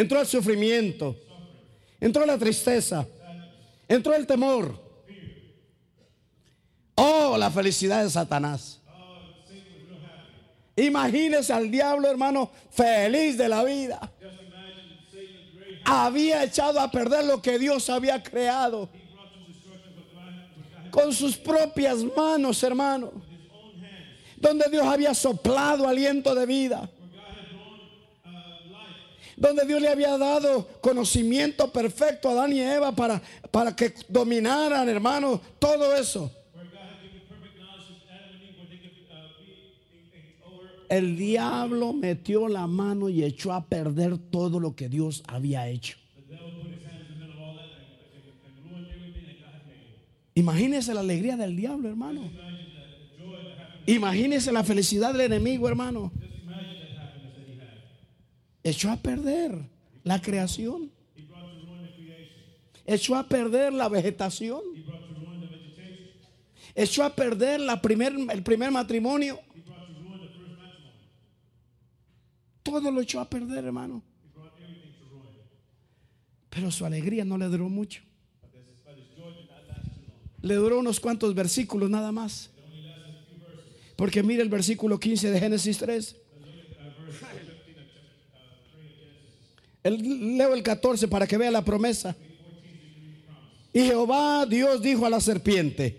Entró 0.00 0.18
el 0.18 0.26
sufrimiento. 0.26 1.14
Entró 2.00 2.24
la 2.24 2.38
tristeza. 2.38 3.06
Entró 3.86 4.14
el 4.14 4.26
temor. 4.26 4.82
Oh, 6.94 7.36
la 7.36 7.50
felicidad 7.50 8.02
de 8.02 8.08
Satanás. 8.08 8.80
Imagínese 10.74 11.52
al 11.52 11.70
diablo, 11.70 12.08
hermano, 12.08 12.50
feliz 12.70 13.36
de 13.36 13.46
la 13.46 13.62
vida. 13.62 14.00
Había 15.84 16.44
echado 16.44 16.80
a 16.80 16.90
perder 16.90 17.26
lo 17.26 17.42
que 17.42 17.58
Dios 17.58 17.90
había 17.90 18.22
creado. 18.22 18.88
Con 20.90 21.12
sus 21.12 21.36
propias 21.36 21.98
manos, 22.16 22.62
hermano. 22.62 23.12
Donde 24.38 24.64
Dios 24.70 24.86
había 24.86 25.12
soplado 25.12 25.86
aliento 25.86 26.34
de 26.34 26.46
vida. 26.46 26.88
Donde 29.40 29.64
Dios 29.64 29.80
le 29.80 29.88
había 29.88 30.18
dado 30.18 30.68
conocimiento 30.82 31.72
perfecto 31.72 32.28
a 32.28 32.32
Adán 32.32 32.52
y 32.52 32.60
Eva 32.60 32.92
para, 32.92 33.22
para 33.50 33.74
que 33.74 33.94
dominaran, 34.06 34.86
hermano, 34.86 35.40
todo 35.58 35.96
eso. 35.96 36.30
El 40.90 41.16
diablo 41.16 41.94
metió 41.94 42.48
la 42.48 42.66
mano 42.66 43.08
y 43.08 43.24
echó 43.24 43.54
a 43.54 43.64
perder 43.64 44.18
todo 44.18 44.60
lo 44.60 44.76
que 44.76 44.90
Dios 44.90 45.22
había 45.26 45.68
hecho. 45.68 45.96
Imagínese 50.34 50.92
la 50.92 51.00
alegría 51.00 51.38
del 51.38 51.56
diablo, 51.56 51.88
hermano. 51.88 52.30
Imagínese 53.86 54.52
la 54.52 54.64
felicidad 54.64 55.12
del 55.12 55.32
enemigo, 55.32 55.66
hermano. 55.66 56.12
Echó 58.62 58.90
a 58.90 58.96
perder 58.96 59.52
la 60.04 60.20
creación. 60.20 60.90
Echó 62.86 63.16
a 63.16 63.28
perder 63.28 63.72
la 63.72 63.88
vegetación. 63.88 64.60
Echó 66.74 67.04
a 67.04 67.14
perder 67.14 67.60
primer, 67.80 68.14
el 68.30 68.42
primer 68.42 68.70
matrimonio. 68.70 69.40
Todo 72.62 72.90
lo 72.90 73.00
echó 73.00 73.20
a 73.20 73.28
perder, 73.28 73.64
hermano. 73.64 74.02
Pero 76.50 76.70
su 76.70 76.84
alegría 76.84 77.24
no 77.24 77.38
le 77.38 77.46
duró 77.46 77.68
mucho. 77.68 78.02
Le 80.42 80.54
duró 80.54 80.78
unos 80.78 81.00
cuantos 81.00 81.34
versículos 81.34 81.90
nada 81.90 82.12
más. 82.12 82.50
Porque 83.96 84.22
mire 84.22 84.42
el 84.42 84.48
versículo 84.48 84.98
15 84.98 85.30
de 85.30 85.40
Génesis 85.40 85.78
3. 85.78 86.16
El- 89.82 90.36
leo 90.36 90.54
el 90.54 90.62
14 90.62 91.08
para 91.08 91.26
que 91.26 91.38
vea 91.38 91.50
la 91.50 91.64
promesa. 91.64 92.16
Y 93.72 93.80
Jehová 93.82 94.46
Dios 94.46 94.82
dijo 94.82 95.06
a 95.06 95.10
la 95.10 95.20
serpiente, 95.20 95.96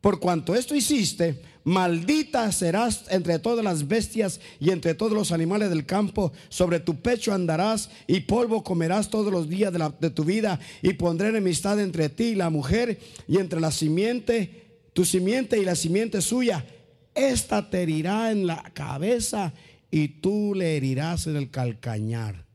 por 0.00 0.18
cuanto 0.18 0.54
esto 0.54 0.74
hiciste, 0.74 1.40
maldita 1.64 2.50
serás 2.50 3.04
entre 3.10 3.38
todas 3.38 3.64
las 3.64 3.86
bestias 3.86 4.40
y 4.58 4.70
entre 4.70 4.94
todos 4.94 5.12
los 5.12 5.30
animales 5.32 5.70
del 5.70 5.86
campo, 5.86 6.32
sobre 6.48 6.80
tu 6.80 6.96
pecho 7.00 7.32
andarás 7.32 7.90
y 8.06 8.20
polvo 8.20 8.64
comerás 8.64 9.10
todos 9.10 9.32
los 9.32 9.48
días 9.48 9.72
de, 10.00 10.10
tu 10.10 10.24
vida, 10.24 10.58
y 10.82 10.94
pondré 10.94 11.28
enemistad 11.28 11.78
entre 11.80 12.08
ti 12.08 12.24
y 12.24 12.34
la 12.34 12.50
mujer, 12.50 12.98
y 13.28 13.38
entre 13.38 13.60
la 13.60 13.70
simiente, 13.70 14.80
tu 14.92 15.04
simiente 15.04 15.58
y 15.58 15.64
la 15.64 15.76
simiente 15.76 16.20
suya. 16.20 16.64
Esta 17.14 17.68
te 17.70 17.82
herirá 17.82 18.32
en 18.32 18.46
la 18.46 18.62
cabeza 18.74 19.52
y 19.90 20.08
tú 20.08 20.54
le 20.54 20.76
herirás 20.76 21.26
en 21.26 21.36
el 21.36 21.50
calcañar. 21.50 22.47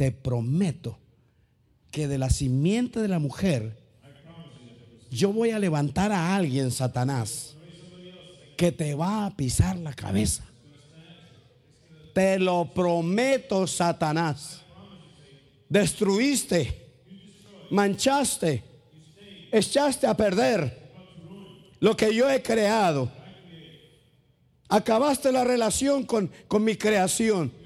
Te 0.00 0.12
prometo 0.12 0.98
que 1.90 2.08
de 2.08 2.16
la 2.16 2.30
simiente 2.30 3.00
de 3.00 3.08
la 3.08 3.18
mujer, 3.18 3.76
yo 5.10 5.30
voy 5.30 5.50
a 5.50 5.58
levantar 5.58 6.10
a 6.10 6.34
alguien, 6.34 6.70
Satanás, 6.70 7.54
que 8.56 8.72
te 8.72 8.94
va 8.94 9.26
a 9.26 9.36
pisar 9.36 9.76
la 9.76 9.92
cabeza. 9.92 10.42
Te 12.14 12.38
lo 12.38 12.72
prometo, 12.72 13.66
Satanás. 13.66 14.62
Destruiste, 15.68 16.82
manchaste, 17.70 18.64
echaste 19.52 20.06
a 20.06 20.16
perder 20.16 20.78
lo 21.78 21.94
que 21.94 22.14
yo 22.14 22.30
he 22.30 22.40
creado. 22.40 23.12
Acabaste 24.66 25.30
la 25.30 25.44
relación 25.44 26.04
con, 26.04 26.30
con 26.48 26.64
mi 26.64 26.76
creación. 26.76 27.59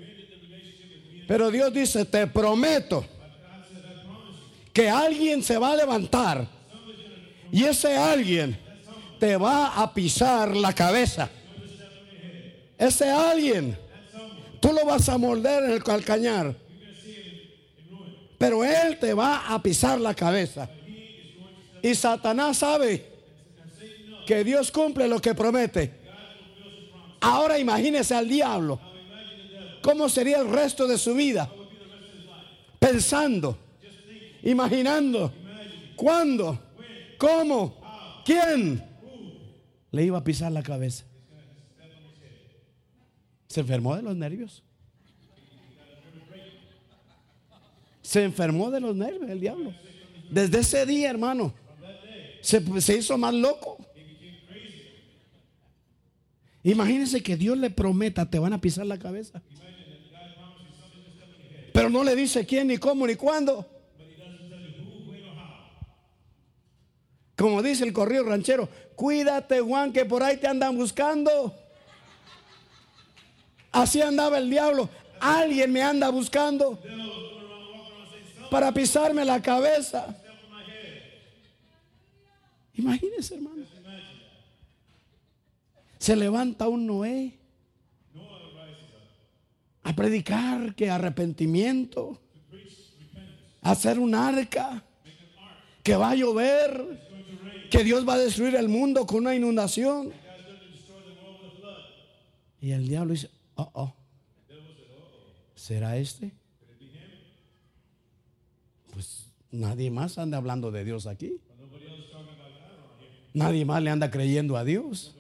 Pero 1.27 1.51
Dios 1.51 1.73
dice, 1.73 2.05
te 2.05 2.27
prometo 2.27 3.05
que 4.73 4.91
alguien 4.91 5.43
se 5.43 5.57
va 5.57 5.73
a 5.73 5.77
levantar 5.77 6.47
y 7.51 7.65
ese 7.65 7.97
alguien 7.97 8.59
te 9.19 9.37
va 9.37 9.81
a 9.81 9.95
pisar 9.95 10.57
la 10.57 10.73
cabeza. 10.73 11.31
Ese 12.77 13.09
alguien, 13.09 13.79
tú 14.61 14.73
lo 14.73 14.85
vas 14.85 15.09
a 15.09 15.17
morder 15.17 15.65
en 15.65 15.71
el 15.71 15.85
calcañar, 15.85 16.57
pero 18.37 18.65
él 18.65 18.99
te 18.99 19.15
va 19.15 19.47
a 19.55 19.63
pisar 19.63 20.01
la 20.01 20.15
cabeza. 20.15 20.69
Y 21.81 21.95
Satanás 21.95 22.59
sabe 22.59 23.07
que 24.27 24.43
Dios 24.43 24.71
cumple 24.71 25.07
lo 25.07 25.21
que 25.21 25.35
promete. 25.35 25.93
Ahora 27.21 27.59
imagínese 27.59 28.15
al 28.15 28.29
diablo. 28.29 28.81
¿Cómo 29.85 30.09
sería 30.09 30.41
el 30.41 30.49
resto 30.49 30.87
de 30.87 30.97
su 30.97 31.15
vida? 31.15 31.53
Pensando, 32.79 33.59
imaginando, 34.43 35.31
cuándo, 35.95 36.59
cómo, 37.19 38.23
quién 38.25 38.83
le 39.91 40.05
iba 40.05 40.17
a 40.17 40.25
pisar 40.25 40.51
la 40.53 40.63
cabeza. 40.63 41.05
Se 43.47 43.61
enfermó 43.61 43.95
de 43.95 44.01
los 44.01 44.17
nervios. 44.17 44.63
Se 48.01 48.25
enfermó 48.25 48.71
de 48.71 48.81
los 48.81 48.97
nervios 48.97 49.29
el 49.29 49.39
diablo. 49.39 49.75
Desde 50.31 50.61
ese 50.61 50.87
día, 50.87 51.11
hermano, 51.11 51.53
se, 52.41 52.97
hizo 52.97 53.19
más 53.19 53.35
loco. 53.35 53.77
Imagínense 56.63 57.23
que 57.23 57.37
Dios 57.37 57.59
le 57.59 57.69
prometa, 57.69 58.31
te 58.31 58.39
van 58.39 58.55
a 58.55 58.63
pisar 58.63 58.87
la 58.87 58.99
cabeza. 58.99 59.43
Pero 61.75 61.91
no 61.91 62.05
le 62.05 62.15
dice 62.15 62.47
quién, 62.47 62.69
ni 62.69 62.79
cómo, 62.79 63.05
ni 63.05 63.17
cuándo. 63.17 63.69
Como 67.37 67.65
dice 67.65 67.83
el 67.83 67.93
corrido 67.93 68.23
ranchero, 68.23 68.69
cuídate 68.95 69.61
Juan, 69.61 69.93
que 69.93 70.05
por 70.05 70.23
ahí 70.23 70.37
te 70.37 70.47
andan 70.47 70.79
buscando. 70.79 71.53
Así 73.73 74.01
andaba 74.01 74.39
el 74.39 74.49
diablo. 74.49 74.89
Alguien 75.19 75.73
me 75.73 75.83
anda 75.83 76.11
buscando 76.11 76.79
para 78.53 78.71
pisarme 78.71 79.25
la 79.25 79.43
cabeza. 79.43 80.17
Imagínense, 82.75 83.35
hermano. 83.35 83.65
Se 85.99 86.15
levanta 86.15 86.69
un 86.69 86.87
Noé 86.87 87.37
predicar 89.95 90.75
que 90.75 90.91
arrepentimiento, 90.91 92.21
hacer 93.63 93.99
un 93.99 94.15
arca, 94.15 94.85
que 95.83 95.97
va 95.97 96.11
a 96.11 96.15
llover, 96.15 97.01
que 97.71 97.85
Dios 97.85 98.09
va 98.09 98.15
a 98.15 98.19
destruir 98.19 98.55
el 98.57 98.69
mundo 98.69 99.07
con 99.07 99.19
una 99.19 99.35
inundación. 99.35 100.13
Y 102.61 102.71
el 102.71 102.89
diablo 102.89 103.13
dice, 103.13 103.31
oh, 103.57 103.71
oh, 103.75 103.95
¿será 105.55 105.99
este? 105.99 106.33
Pues 108.93 109.27
nadie 109.51 109.91
más 109.91 110.17
anda 110.19 110.39
hablando 110.39 110.71
de 110.71 110.85
Dios 110.85 111.07
aquí. 111.07 111.41
Nadie 113.35 113.65
más 113.65 113.83
le 113.83 113.91
anda 113.91 114.11
creyendo 114.11 114.57
a 114.57 114.65
Dios. 114.65 115.15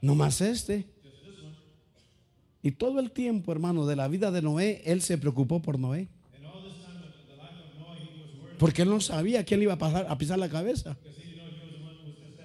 No 0.00 0.14
más 0.14 0.40
este. 0.40 0.86
Y 2.62 2.72
todo 2.72 2.98
el 3.00 3.10
tiempo, 3.12 3.52
hermano, 3.52 3.86
de 3.86 3.96
la 3.96 4.08
vida 4.08 4.30
de 4.30 4.42
Noé, 4.42 4.82
él 4.84 5.00
se 5.02 5.16
preocupó 5.18 5.62
por 5.62 5.78
Noé. 5.78 6.08
Porque 8.58 8.82
él 8.82 8.88
no 8.90 9.00
sabía 9.00 9.44
quién 9.44 9.60
le 9.60 9.64
iba 9.64 9.74
a, 9.74 9.78
pasar, 9.78 10.06
a 10.08 10.18
pisar 10.18 10.38
la 10.38 10.48
cabeza. 10.48 10.96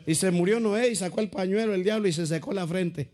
Y 0.06 0.16
se 0.16 0.30
murió 0.32 0.60
Noé 0.60 0.90
y 0.92 0.96
sacó 0.96 1.22
el 1.22 1.30
pañuelo 1.30 1.74
el 1.74 1.84
diablo 1.84 2.08
y 2.08 2.14
se 2.14 2.28
secó 2.28 2.54
la 2.54 2.68
frente. 2.68 3.10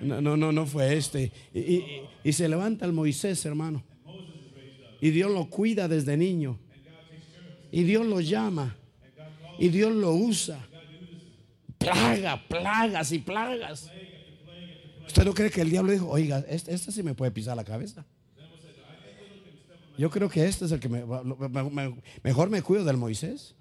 No, 0.00 0.20
no, 0.36 0.50
no, 0.50 0.66
fue 0.66 0.96
este. 0.96 1.30
Y- 1.54 1.82
y 2.24 2.32
se 2.32 2.48
levanta 2.48 2.84
el 2.86 2.92
Moisés, 2.92 3.44
hermano. 3.46 3.84
Y 5.00 5.10
Dios 5.10 5.30
lo 5.30 5.48
cuida 5.48 5.86
desde 5.86 6.16
niño. 6.16 6.58
Y 7.70 7.84
Dios 7.84 8.04
lo 8.06 8.20
llama. 8.20 8.76
Y 9.58 9.68
Dios 9.68 9.92
lo 9.92 10.12
usa. 10.12 10.66
Plaga, 11.82 12.42
plagas 12.48 13.12
y 13.12 13.18
plagas. 13.18 13.90
¿Usted 15.06 15.24
no 15.24 15.34
cree 15.34 15.50
que 15.50 15.60
el 15.60 15.70
diablo 15.70 15.92
dijo, 15.92 16.08
oiga, 16.08 16.38
este, 16.48 16.72
este 16.72 16.92
sí 16.92 17.02
me 17.02 17.14
puede 17.14 17.30
pisar 17.32 17.56
la 17.56 17.64
cabeza? 17.64 18.04
Yo 19.98 20.08
creo 20.10 20.28
que 20.28 20.46
este 20.46 20.64
es 20.64 20.72
el 20.72 20.80
que 20.80 20.88
me, 20.88 21.04
mejor 22.22 22.48
me 22.50 22.62
cuido 22.62 22.84
del 22.84 22.96
Moisés. 22.96 23.54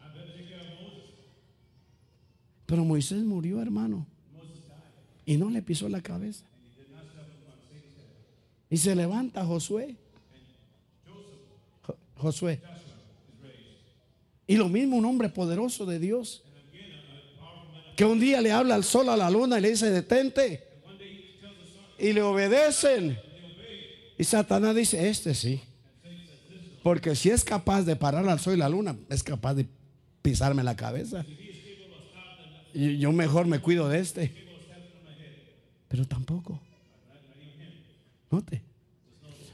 Pero 2.66 2.86
Moisés 2.86 3.22
murió, 3.24 3.62
hermano. 3.62 4.06
Y 5.25 5.36
no 5.38 5.50
le 5.50 5.62
pisó 5.62 5.90
la 5.90 6.01
cabeza. 6.01 6.46
Y 8.70 8.78
se 8.78 8.96
levanta 8.96 9.46
Josué. 9.46 9.98
Jo- 11.86 11.98
Josué. 12.16 12.62
Y 14.48 14.56
lo 14.56 14.70
mismo 14.70 14.96
un 14.98 15.06
hombre 15.06 15.28
poderoso 15.30 15.86
de 15.86 16.00
Dios. 16.00 16.44
Que 18.01 18.05
un 18.05 18.20
día 18.20 18.41
le 18.41 18.51
habla 18.51 18.74
al 18.74 18.84
sol, 18.84 19.10
a 19.10 19.15
la 19.15 19.29
luna 19.29 19.60
y 19.60 19.62
le 19.62 19.70
dice, 19.70 19.91
detente. 19.91 20.67
Y 22.00 22.13
le 22.13 22.24
obedecen. 22.24 23.15
Y 24.17 24.24
Satanás 24.24 24.75
dice, 24.75 25.08
este 25.08 25.36
sí. 25.36 25.62
Porque 26.81 27.15
si 27.15 27.29
es 27.29 27.43
capaz 27.43 27.84
de 27.84 27.96
parar 27.96 28.27
al 28.27 28.39
sol 28.39 28.55
y 28.55 28.58
la 28.58 28.70
luna, 28.70 28.98
es 29.08 29.22
capaz 29.22 29.53
de 29.53 29.67
pisarme 30.24 30.63
la 30.63 30.75
cabeza. 30.75 31.24
Y 32.74 32.98
yo 32.98 33.12
mejor 33.12 33.46
me 33.46 33.60
cuido 33.60 33.88
de 33.88 34.00
este. 34.00 34.34
Pero 35.88 36.08
tampoco. 36.08 36.60
Note. 38.31 38.63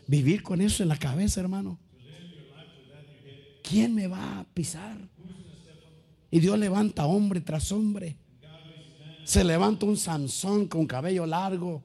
Vivir 0.08 0.42
con 0.42 0.62
eso 0.62 0.84
en 0.84 0.88
la 0.88 0.98
cabeza, 0.98 1.42
hermano. 1.42 1.78
¿quién 3.62 3.94
me 3.94 4.08
va 4.08 4.40
a 4.40 4.46
pisar? 4.46 4.98
Y 6.32 6.40
Dios 6.40 6.58
levanta 6.58 7.08
hombre 7.08 7.42
tras 7.42 7.74
hombre. 7.74 8.16
Se 9.28 9.44
levanta 9.44 9.86
un 9.86 9.98
Sansón 9.98 10.70
con 10.70 10.88
cabello 10.88 11.26
largo. 11.26 11.84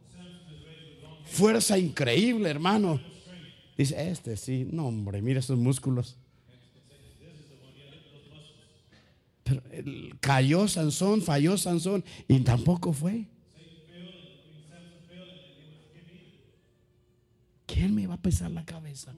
Fuerza 1.24 1.76
increíble, 1.76 2.48
hermano. 2.48 3.00
Dice, 3.76 4.10
este 4.10 4.36
sí, 4.36 4.68
no 4.70 4.86
hombre, 4.86 5.20
mira 5.20 5.40
esos 5.40 5.58
músculos. 5.58 6.16
Pero 9.42 9.60
cayó 10.20 10.68
Sansón, 10.68 11.20
falló 11.20 11.58
Sansón 11.58 12.04
y 12.28 12.38
tampoco 12.42 12.92
fue. 12.92 13.26
¿Quién 17.66 17.92
me 17.92 18.06
va 18.06 18.14
a 18.14 18.22
pisar 18.22 18.52
la 18.52 18.64
cabeza? 18.64 19.12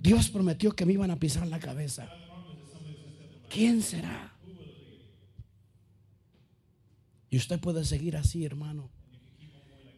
Dios 0.00 0.28
prometió 0.28 0.74
que 0.74 0.84
me 0.84 0.94
iban 0.94 1.12
a 1.12 1.20
pisar 1.20 1.46
la 1.46 1.60
cabeza. 1.60 2.10
¿Quién 3.48 3.80
será? 3.80 4.35
Y 7.36 7.38
usted 7.38 7.60
puede 7.60 7.84
seguir 7.84 8.16
así, 8.16 8.46
hermano, 8.46 8.88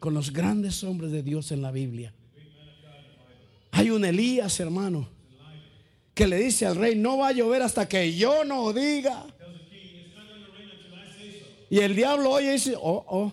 con 0.01 0.13
los 0.13 0.33
grandes 0.33 0.83
hombres 0.83 1.13
de 1.13 1.23
Dios 1.23 1.53
en 1.53 1.63
la 1.63 1.71
Biblia. 1.71 2.13
Hay 3.71 3.91
un 3.91 4.05
Elías, 4.05 4.59
hermano, 4.59 5.09
que 6.15 6.27
le 6.27 6.39
dice 6.39 6.67
al 6.67 6.75
rey, 6.75 6.97
no 6.97 7.19
va 7.19 7.29
a 7.29 7.33
llover 7.33 7.63
hasta 7.63 7.89
que 7.89 8.13
yo 8.17 8.45
no 8.45 8.73
diga. 8.73 9.25
Y 11.71 11.79
el 11.79 11.95
diablo 11.95 12.33
oye 12.33 12.49
y 12.49 12.53
dice, 12.55 12.75
oh, 12.75 13.05
oh, 13.07 13.33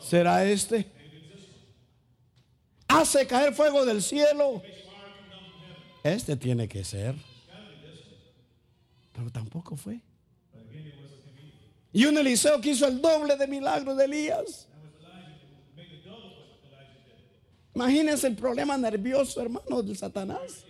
¿será 0.00 0.44
este? 0.44 0.90
Hace 2.88 3.24
caer 3.28 3.54
fuego 3.54 3.86
del 3.86 4.02
cielo. 4.02 4.60
Este 6.02 6.36
tiene 6.36 6.66
que 6.66 6.82
ser. 6.82 7.14
Pero 9.12 9.30
tampoco 9.30 9.76
fue. 9.76 10.00
Y 11.94 12.06
un 12.06 12.18
Eliseo 12.18 12.60
que 12.60 12.70
hizo 12.70 12.88
el 12.88 13.00
doble 13.00 13.36
de 13.36 13.46
milagros 13.46 13.96
de 13.96 14.04
Elías. 14.04 14.66
Imagínense 17.72 18.26
el 18.26 18.34
problema 18.34 18.76
nervioso, 18.76 19.40
hermano, 19.40 19.80
del 19.80 19.96
Satanás. 19.96 20.64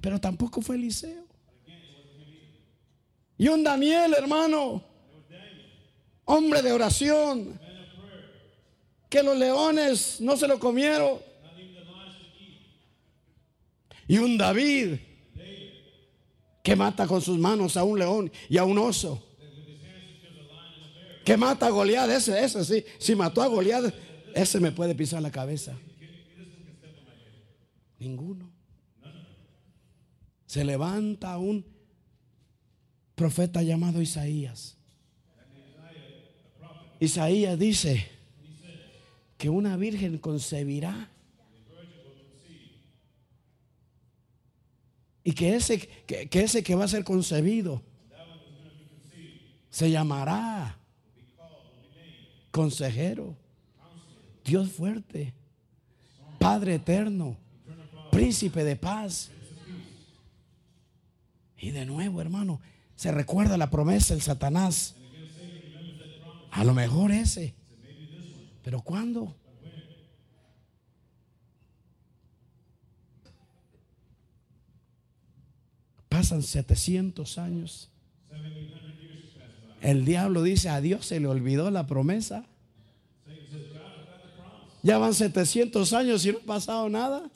Pero 0.00 0.18
tampoco 0.18 0.62
fue 0.62 0.76
Eliseo. 0.76 1.26
Y 3.36 3.48
un 3.48 3.62
Daniel, 3.62 4.14
hermano, 4.16 4.82
hombre 6.24 6.62
de 6.62 6.72
oración, 6.72 7.60
que 9.10 9.22
los 9.22 9.36
leones 9.36 10.22
no 10.22 10.38
se 10.38 10.48
lo 10.48 10.58
comieron. 10.58 11.18
Y 14.08 14.16
un 14.16 14.38
David 14.38 14.98
que 16.64 16.74
mata 16.74 17.06
con 17.06 17.20
sus 17.20 17.38
manos 17.38 17.76
a 17.76 17.84
un 17.84 17.98
león 17.98 18.32
y 18.48 18.56
a 18.56 18.64
un 18.64 18.78
oso. 18.78 19.22
Que 21.22 21.36
mata 21.36 21.66
a 21.66 21.70
Goliat, 21.70 22.08
ese, 22.08 22.42
ese 22.42 22.64
sí. 22.64 22.84
Si 22.98 23.14
mató 23.14 23.42
a 23.42 23.48
Goliat, 23.48 23.94
ese 24.34 24.60
me 24.60 24.72
puede 24.72 24.94
pisar 24.94 25.20
la 25.20 25.30
cabeza. 25.30 25.76
Ninguno. 27.98 28.50
Se 30.46 30.64
levanta 30.64 31.36
un 31.36 31.66
profeta 33.14 33.62
llamado 33.62 34.00
Isaías. 34.00 34.78
Isaías 36.98 37.58
dice 37.58 38.08
que 39.36 39.50
una 39.50 39.76
virgen 39.76 40.16
concebirá 40.16 41.10
y 45.24 45.32
que 45.32 45.56
ese 45.56 45.78
que, 45.78 46.28
ese 46.30 46.62
que 46.62 46.74
va 46.74 46.84
a 46.84 46.88
ser 46.88 47.02
concebido 47.02 47.82
se 49.70 49.90
llamará 49.90 50.78
consejero, 52.52 53.36
Dios 54.44 54.70
fuerte, 54.70 55.34
Padre 56.38 56.74
eterno, 56.76 57.36
príncipe 58.12 58.62
de 58.62 58.76
paz. 58.76 59.30
Y 61.58 61.70
de 61.70 61.86
nuevo, 61.86 62.20
hermano, 62.20 62.60
se 62.94 63.10
recuerda 63.10 63.56
la 63.56 63.70
promesa 63.70 64.14
del 64.14 64.22
Satanás. 64.22 64.94
A 66.52 66.62
lo 66.62 66.74
mejor 66.74 67.10
ese. 67.10 67.54
Pero 68.62 68.82
¿cuándo? 68.82 69.34
Pasan 76.24 76.42
700 76.42 77.36
años. 77.36 77.90
El 79.82 80.06
diablo 80.06 80.42
dice, 80.42 80.70
a 80.70 80.80
Dios 80.80 81.04
se 81.04 81.20
le 81.20 81.26
olvidó 81.26 81.70
la 81.70 81.86
promesa. 81.86 82.46
Ya 84.82 84.96
van 84.96 85.12
700 85.12 85.92
años 85.92 86.24
y 86.24 86.32
no 86.32 86.38
ha 86.38 86.46
pasado 86.46 86.88
nada. 86.88 87.30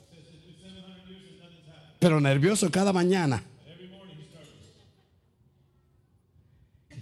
Pero 1.99 2.19
nervioso 2.19 2.71
cada 2.71 2.91
mañana. 2.91 3.43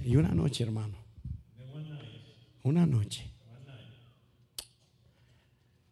Y 0.04 0.18
una 0.18 0.34
noche, 0.34 0.66
hermano. 0.66 0.98
Una 2.64 2.86
noche. 2.86 3.32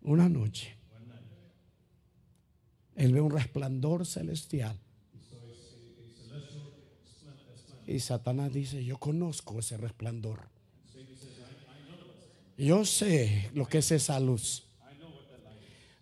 Una 0.01 0.27
noche. 0.27 0.75
Él 2.97 3.13
ve 3.13 3.21
un 3.21 3.31
resplandor 3.31 4.05
celestial. 4.05 4.77
Y 7.87 7.99
Satanás 7.99 8.51
dice, 8.51 8.83
yo 8.83 8.97
conozco 8.97 9.59
ese 9.59 9.77
resplandor. 9.77 10.39
Yo 12.57 12.85
sé 12.85 13.49
lo 13.53 13.67
que 13.67 13.79
es 13.79 13.91
esa 13.91 14.19
luz. 14.19 14.63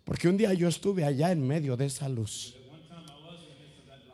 Porque 0.04 0.28
un 0.28 0.36
día 0.36 0.52
yo 0.54 0.68
estuve 0.68 1.04
allá 1.04 1.32
en 1.32 1.46
medio 1.46 1.76
de 1.76 1.86
esa 1.86 2.08
luz. 2.08 2.54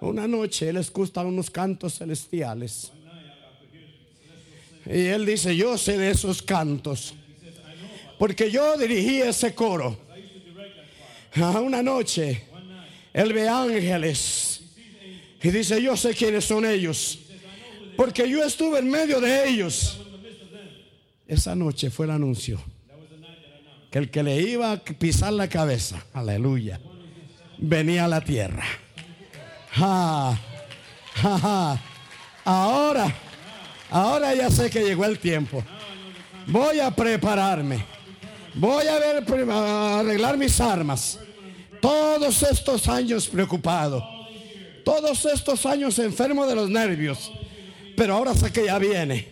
Una 0.01 0.27
noche 0.27 0.69
él 0.69 0.79
escucha 0.79 1.23
unos 1.23 1.51
cantos 1.51 1.99
celestiales. 1.99 2.93
Y 4.87 5.07
él 5.07 5.27
dice, 5.27 5.55
yo 5.55 5.77
sé 5.77 5.99
de 5.99 6.11
esos 6.11 6.43
cantos. 6.43 7.15
Porque 8.19 8.51
yo 8.51 8.77
dirigí 8.77 9.21
ese 9.21 9.55
coro. 9.55 9.99
Una 11.37 11.83
noche, 11.83 12.45
él 13.13 13.33
ve 13.33 13.49
ángeles. 13.49 14.63
Y 15.43 15.51
dice, 15.51 15.81
yo 15.83 15.97
sé 15.97 16.15
quiénes 16.15 16.45
son 16.45 16.65
ellos. 16.65 17.19
Porque 18.01 18.27
yo 18.27 18.43
estuve 18.43 18.79
en 18.79 18.89
medio 18.89 19.21
de 19.21 19.47
ellos. 19.47 20.01
Esa 21.29 21.55
noche 21.55 21.91
fue 21.91 22.07
el 22.07 22.13
anuncio. 22.13 22.59
Que 23.91 23.99
el 23.99 24.11
que 24.11 24.23
le 24.23 24.41
iba 24.41 24.73
a 24.73 24.79
pisar 24.79 25.35
la 25.35 25.51
cabeza, 25.51 26.03
aleluya, 26.15 26.81
venía 27.59 28.07
a 28.07 28.09
la 28.09 28.23
tierra. 28.23 28.65
Ja, 29.73 30.41
ja, 31.13 31.39
ja. 31.39 31.83
Ahora, 32.43 33.15
ahora 33.91 34.35
ya 34.35 34.51
sé 34.51 34.71
que 34.71 34.83
llegó 34.83 35.05
el 35.05 35.19
tiempo. 35.19 35.63
Voy 36.47 36.81
a 36.81 36.91
prepararme. 36.91 37.85
Voy 38.55 38.87
a 38.87 38.99
ver, 38.99 39.51
a 39.51 40.01
arreglar 40.01 40.39
mis 40.39 40.59
armas. 40.59 41.19
Todos 41.83 42.45
estos 42.45 42.89
años 42.89 43.29
preocupado. 43.29 44.03
Todos 44.87 45.27
estos 45.27 45.67
años 45.67 45.99
enfermo 45.99 46.47
de 46.47 46.55
los 46.55 46.71
nervios. 46.71 47.31
Pero 48.01 48.15
ahora 48.15 48.35
sé 48.35 48.51
que 48.51 48.65
ya 48.65 48.79
viene. 48.79 49.27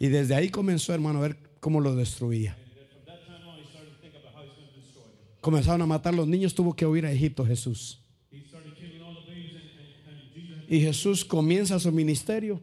Y 0.00 0.06
desde 0.06 0.34
ahí 0.34 0.48
comenzó, 0.48 0.94
hermano, 0.94 1.18
a 1.18 1.22
ver 1.28 1.36
cómo 1.60 1.82
lo 1.82 1.94
destruía. 1.94 2.56
Comenzaron 5.42 5.82
a 5.82 5.86
matar 5.86 6.14
los 6.14 6.26
niños, 6.26 6.54
tuvo 6.54 6.74
que 6.74 6.86
huir 6.86 7.04
a 7.04 7.12
Egipto 7.12 7.44
Jesús. 7.44 8.00
Y 10.66 10.80
Jesús 10.80 11.26
comienza 11.26 11.78
su 11.78 11.92
ministerio. 11.92 12.58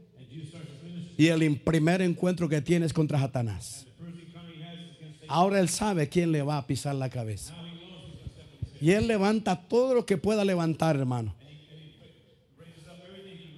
Y 1.19 1.27
el 1.27 1.59
primer 1.59 2.01
encuentro 2.01 2.49
que 2.49 2.63
tiene 2.63 2.87
es 2.87 2.93
contra 2.93 3.19
Satanás. 3.19 3.85
Ahora 5.27 5.59
él 5.59 5.69
sabe 5.69 6.09
quién 6.09 6.31
le 6.31 6.41
va 6.41 6.57
a 6.57 6.65
pisar 6.65 6.95
la 6.95 7.11
cabeza. 7.11 7.55
Y 8.81 8.89
él 8.89 9.05
levanta 9.05 9.67
todo 9.67 9.93
lo 9.93 10.03
que 10.07 10.17
pueda 10.17 10.43
levantar, 10.43 10.95
hermano. 10.95 11.35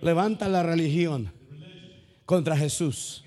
Levanta 0.01 0.49
la 0.49 0.61
religión 0.61 1.36
contra 2.27 2.57
Jesús. 2.57 3.23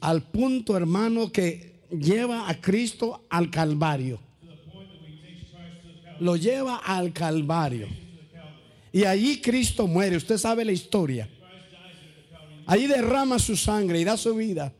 Al 0.00 0.22
punto, 0.22 0.76
hermano, 0.76 1.32
que 1.32 1.80
lleva 1.90 2.46
a 2.48 2.60
Cristo 2.60 3.24
al 3.30 3.50
Calvario. 3.50 4.20
Lo 6.20 6.36
lleva 6.36 6.76
al 6.76 7.12
Calvario. 7.14 7.88
Y 8.92 9.04
allí 9.04 9.40
Cristo 9.40 9.86
muere. 9.86 10.16
Usted 10.18 10.36
sabe 10.36 10.64
la 10.64 10.72
historia. 10.72 11.28
Ahí 12.66 12.86
derrama 12.86 13.38
su 13.38 13.56
sangre 13.56 13.98
y 13.98 14.04
da 14.04 14.16
su 14.18 14.34
vida. 14.36 14.72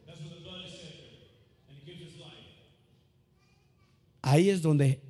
Ahí 4.21 4.51
es 4.51 4.61
donde 4.61 5.01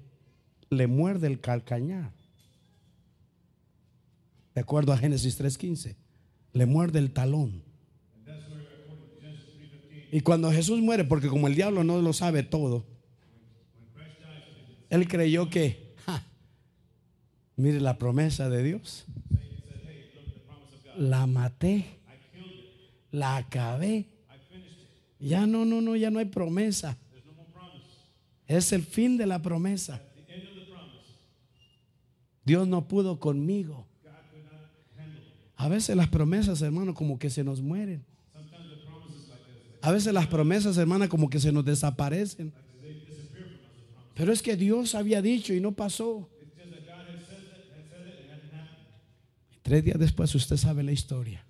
le 0.71 0.87
muerde 0.87 1.27
el 1.27 1.40
calcañar. 1.40 2.12
De 4.55 4.61
acuerdo 4.61 4.93
a 4.93 4.97
Génesis 4.97 5.40
3.15, 5.40 5.97
le 6.53 6.67
muerde 6.67 7.01
el 7.01 7.11
talón. 7.11 7.74
Y 10.14 10.20
cuando 10.20 10.53
Jesús 10.53 10.81
muere, 10.81 11.03
porque 11.03 11.27
como 11.27 11.48
el 11.48 11.57
diablo 11.57 11.83
no 11.83 12.00
lo 12.00 12.12
sabe 12.12 12.44
todo, 12.44 12.85
él 14.88 15.09
creyó 15.09 15.50
que, 15.50 15.92
mire 17.57 17.81
la 17.81 17.98
promesa 17.98 18.48
de 18.48 18.62
Dios, 18.62 19.07
la 20.96 21.27
maté, 21.27 21.98
la 23.11 23.38
acabé. 23.38 24.07
Ya 25.18 25.48
no, 25.48 25.64
no, 25.64 25.81
no, 25.81 25.96
ya 25.96 26.12
no 26.12 26.20
hay 26.20 26.27
promesa. 26.27 26.96
Es 28.46 28.72
el 28.72 28.85
fin 28.85 29.16
de 29.16 29.27
la 29.27 29.42
promesa. 29.42 30.00
Dios 32.44 32.68
no 32.68 32.87
pudo 32.87 33.18
conmigo. 33.18 33.85
A 35.57 35.68
veces 35.68 35.96
las 35.96 36.07
promesas, 36.07 36.62
hermano, 36.62 36.94
como 36.94 37.18
que 37.18 37.31
se 37.31 37.42
nos 37.42 37.61
mueren. 37.61 38.13
A 39.85 39.92
veces 39.92 40.14
las 40.14 40.27
promesas, 40.27 40.79
hermana, 40.79 41.11
como 41.11 41.29
que 41.29 41.38
se 41.38 41.53
nos 41.53 41.62
desaparecen. 41.62 42.55
Pero 44.14 44.33
es 44.33 44.40
que 44.40 44.57
Dios 44.57 44.94
había 44.94 45.20
dicho 45.20 45.53
y 45.53 45.61
no 45.61 45.73
pasó. 45.73 46.27
Tres 49.61 49.85
días 49.85 49.99
después 49.99 50.35
usted 50.35 50.57
sabe 50.57 50.83
la 50.83 50.92
historia. 50.92 51.44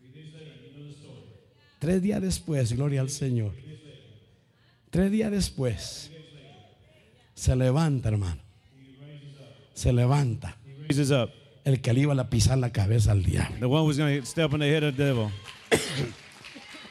Tres 1.79 2.03
días 2.03 2.21
después, 2.21 2.73
gloria 2.73 3.03
al 3.03 3.11
Señor. 3.11 3.53
Tres 4.91 5.13
días 5.13 5.31
después, 5.31 6.11
se 7.35 7.55
levanta, 7.55 8.09
hermano. 8.09 8.43
Se 9.75 9.93
levanta 9.93 10.59
el 11.65 11.81
que 11.81 11.93
le 11.93 12.01
iba 12.01 12.21
a 12.21 12.31
pisar 12.31 12.59
la 12.59 12.73
cabeza 12.73 13.13
al 13.13 13.23
diablo. 13.23 13.69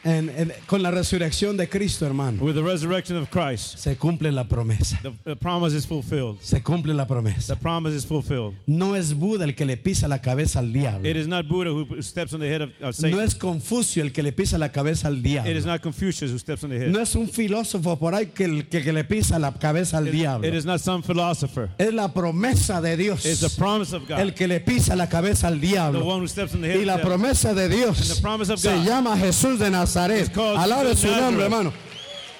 En- 0.05 0.29
en- 0.29 0.51
con 0.67 0.83
la 0.83 0.91
resurrección 0.91 1.55
de 1.55 1.69
Cristo, 1.69 2.05
hermano, 2.05 2.43
With 2.43 2.55
the 2.55 2.61
resurrection 2.61 3.17
of 3.17 3.29
Christ, 3.29 3.77
se 3.77 3.95
cumple 3.95 4.31
la 4.33 4.43
promesa. 4.43 4.99
the, 5.01 5.11
the 5.23 5.35
promise 5.37 5.73
is 5.73 5.85
fulfilled. 5.85 6.39
Se 6.41 6.61
cumple 6.61 6.93
la 6.93 7.05
The 7.05 7.13
promesa. 7.13 7.55
promise 7.55 7.95
is 7.95 8.05
fulfilled. 8.05 8.53
No 8.67 8.95
es 8.95 9.13
Buda 9.13 9.45
el 9.45 9.55
que 9.55 9.65
le 9.65 9.77
pisa 9.77 10.09
la 10.09 10.19
cabeza 10.19 10.59
al 10.59 10.73
diablo. 10.73 11.07
It 11.09 11.15
is 11.15 11.25
not 11.27 11.47
Buddha 11.47 11.71
who 11.71 12.01
steps 12.01 12.33
on 12.33 12.41
the 12.41 12.47
head 12.49 12.61
of, 12.63 12.69
of 12.81 12.95
Satan. 12.95 13.11
No 13.11 13.21
es 13.21 13.33
Confucio 13.33 14.03
el 14.03 14.11
que 14.11 14.21
le 14.23 14.33
pisa 14.33 14.57
la 14.57 14.69
cabeza 14.73 15.07
al 15.07 15.15
It 15.19 15.25
is 15.25 15.31
diablo. 15.31 15.65
not 15.67 15.81
Confucius 15.81 16.31
who 16.31 16.37
steps 16.37 16.63
on 16.65 16.71
the 16.71 16.79
head. 16.79 16.89
No 16.89 16.99
es 16.99 17.15
un 17.15 17.29
filósofo 17.29 17.97
por 17.97 18.13
ahí 18.13 18.27
que, 18.33 18.43
el- 18.43 18.67
que- 18.67 18.81
que 18.83 18.91
le 18.91 19.05
pisa 19.05 19.39
la 19.39 19.53
cabeza 19.53 19.99
al 19.99 20.09
It- 20.09 20.11
diablo. 20.11 20.45
it 20.47 20.53
is 20.53 20.65
not 20.65 20.81
some 20.81 21.01
philosopher. 21.01 21.69
Es 21.77 21.93
la 21.93 22.09
promesa 22.13 22.81
de 22.81 22.97
Dios 22.97 23.25
It's 23.25 23.39
the 23.39 23.49
promise 23.57 23.93
of 23.95 24.05
God. 24.07 24.19
el 24.19 24.33
que 24.33 24.47
le 24.49 24.59
pisa 24.59 24.97
la 24.97 25.07
cabeza 25.07 25.47
al 25.47 25.61
the 25.61 25.67
diablo. 25.67 26.03
one 26.05 26.19
who 26.21 26.27
steps 26.27 26.53
on 26.53 26.61
the 26.61 26.67
head 26.67 26.81
Y 26.81 26.83
la 26.85 26.97
the 26.97 27.03
promesa 27.03 27.53
de 27.53 27.69
Dios 27.69 27.97
And 28.01 28.09
the 28.17 28.21
promise 28.21 28.49
of 28.51 28.59
se 28.59 28.69
God 28.69 28.85
llama 28.85 29.15
Jesús 29.17 29.59
de 29.59 29.69
Nazaret. 29.69 29.92
Called 30.29 30.57
Alabe 30.59 30.95
su 30.95 31.07
nombre, 31.07 31.43
hermano. 31.45 31.73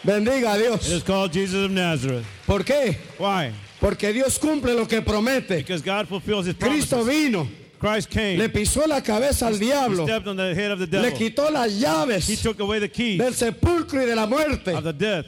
Bendiga 0.05 0.53
a 0.53 0.57
It 0.57 0.61
Dios. 0.63 0.89
is 0.89 1.03
called 1.03 1.31
Jesus 1.31 1.65
of 1.65 1.71
Nazareth. 1.71 2.25
¿Por 2.45 2.63
qué? 2.63 2.95
Why? 3.17 3.51
Porque 3.79 4.11
Dios 4.13 4.37
cumple 4.37 4.75
lo 4.75 4.85
que 4.85 5.01
promete. 5.01 5.57
Because 5.57 5.81
God 5.81 6.07
fulfills 6.07 6.45
his 6.45 6.55
promises. 6.55 6.89
Cristo 6.89 7.03
vino, 7.05 7.47
Christ 7.79 8.09
came. 8.09 8.37
le 8.37 8.49
pisó 8.49 8.85
la 8.87 9.01
cabeza 9.01 9.47
al 9.47 9.55
He 9.55 9.59
diablo, 9.65 10.05
stepped 10.05 10.27
on 10.27 10.35
the 10.37 10.53
head 10.55 10.71
of 10.71 10.79
the 10.79 10.85
le 10.87 11.09
devil. 11.11 11.17
quitó 11.17 11.49
las 11.51 11.71
He 11.73 11.79
llaves 11.81 12.41
took 12.41 12.59
away 12.59 12.79
the 12.79 12.89
keys 12.89 13.17
del 13.19 13.33
sepulcro 13.33 14.01
y 14.01 14.05
de 14.05 14.15
la 14.15 14.25
muerte. 14.25 14.73
of 14.73 14.83
the 14.83 14.93
death. 14.93 15.25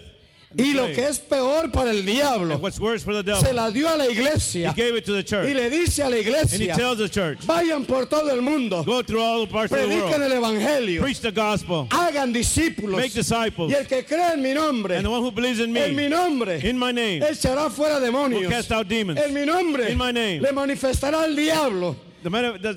Y 0.58 0.74
lo 0.74 0.86
que 0.88 1.08
es 1.08 1.20
peor 1.20 1.70
para 1.72 1.92
el 1.92 2.06
diablo, 2.06 2.54
And 2.54 2.64
what's 2.64 2.80
worse 2.80 3.04
for 3.04 3.14
the 3.14 3.24
devil? 3.24 3.42
se 3.44 3.52
la 3.54 3.70
dio 3.72 3.90
a 3.90 3.98
la 3.98 4.08
iglesia 4.08 4.74
y 4.78 5.54
le 5.54 5.70
dice 5.70 6.02
a 6.04 6.10
la 6.10 6.18
iglesia, 6.18 6.76
church, 7.10 7.40
vayan 7.46 7.86
por 7.86 8.06
todo 8.06 8.30
el 8.32 8.42
mundo, 8.42 8.84
prediquen 8.84 10.22
el 10.24 10.32
evangelio, 10.32 11.02
Preach 11.02 11.20
the 11.20 11.32
gospel. 11.32 11.88
hagan 11.92 12.32
discípulos. 12.32 12.98
Make 13.02 13.14
disciples. 13.14 13.72
Y 13.72 13.74
el 13.76 13.86
que 13.86 14.06
cree 14.06 14.34
en 14.34 14.42
mi 14.42 14.54
nombre, 14.54 14.96
And 14.96 15.06
the 15.06 15.10
one 15.10 15.22
who 15.22 15.32
believes 15.32 15.60
in 15.60 15.76
en 15.76 15.94
mi 15.96 16.04
me, 16.04 16.10
nombre, 16.10 16.60
in 16.64 16.78
my 16.80 16.92
name, 16.92 17.22
echará 17.22 17.70
fuera 17.70 17.96
will 18.00 18.06
demonios. 18.12 18.50
cast 18.50 18.72
out 18.72 18.88
demons. 18.88 19.20
En 19.20 19.34
mi 19.34 19.46
nombre, 19.46 19.92
In 19.92 19.98
my 19.98 20.12
name. 20.12 20.40
le 20.42 20.52
manifestará 20.54 21.24
al 21.24 21.36
diablo 21.36 21.96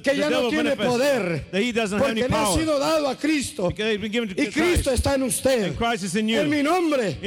que 0.03 0.17
ya 0.17 0.31
no 0.31 0.49
tiene 0.49 0.77
poder, 0.77 1.47
that 1.51 1.61
he 1.61 1.73
doesn't 1.73 1.99
have 1.99 2.15
porque 2.15 2.29
le 2.29 2.37
ha 2.37 2.55
sido 2.55 2.79
dado 2.79 3.09
a 3.09 3.17
Cristo 3.17 3.71
y 3.71 4.47
Cristo 4.47 4.91
está 4.93 5.15
en 5.15 5.23
usted. 5.23 5.75
En 5.79 6.51
mi 6.51 6.63
nombre 6.63 7.19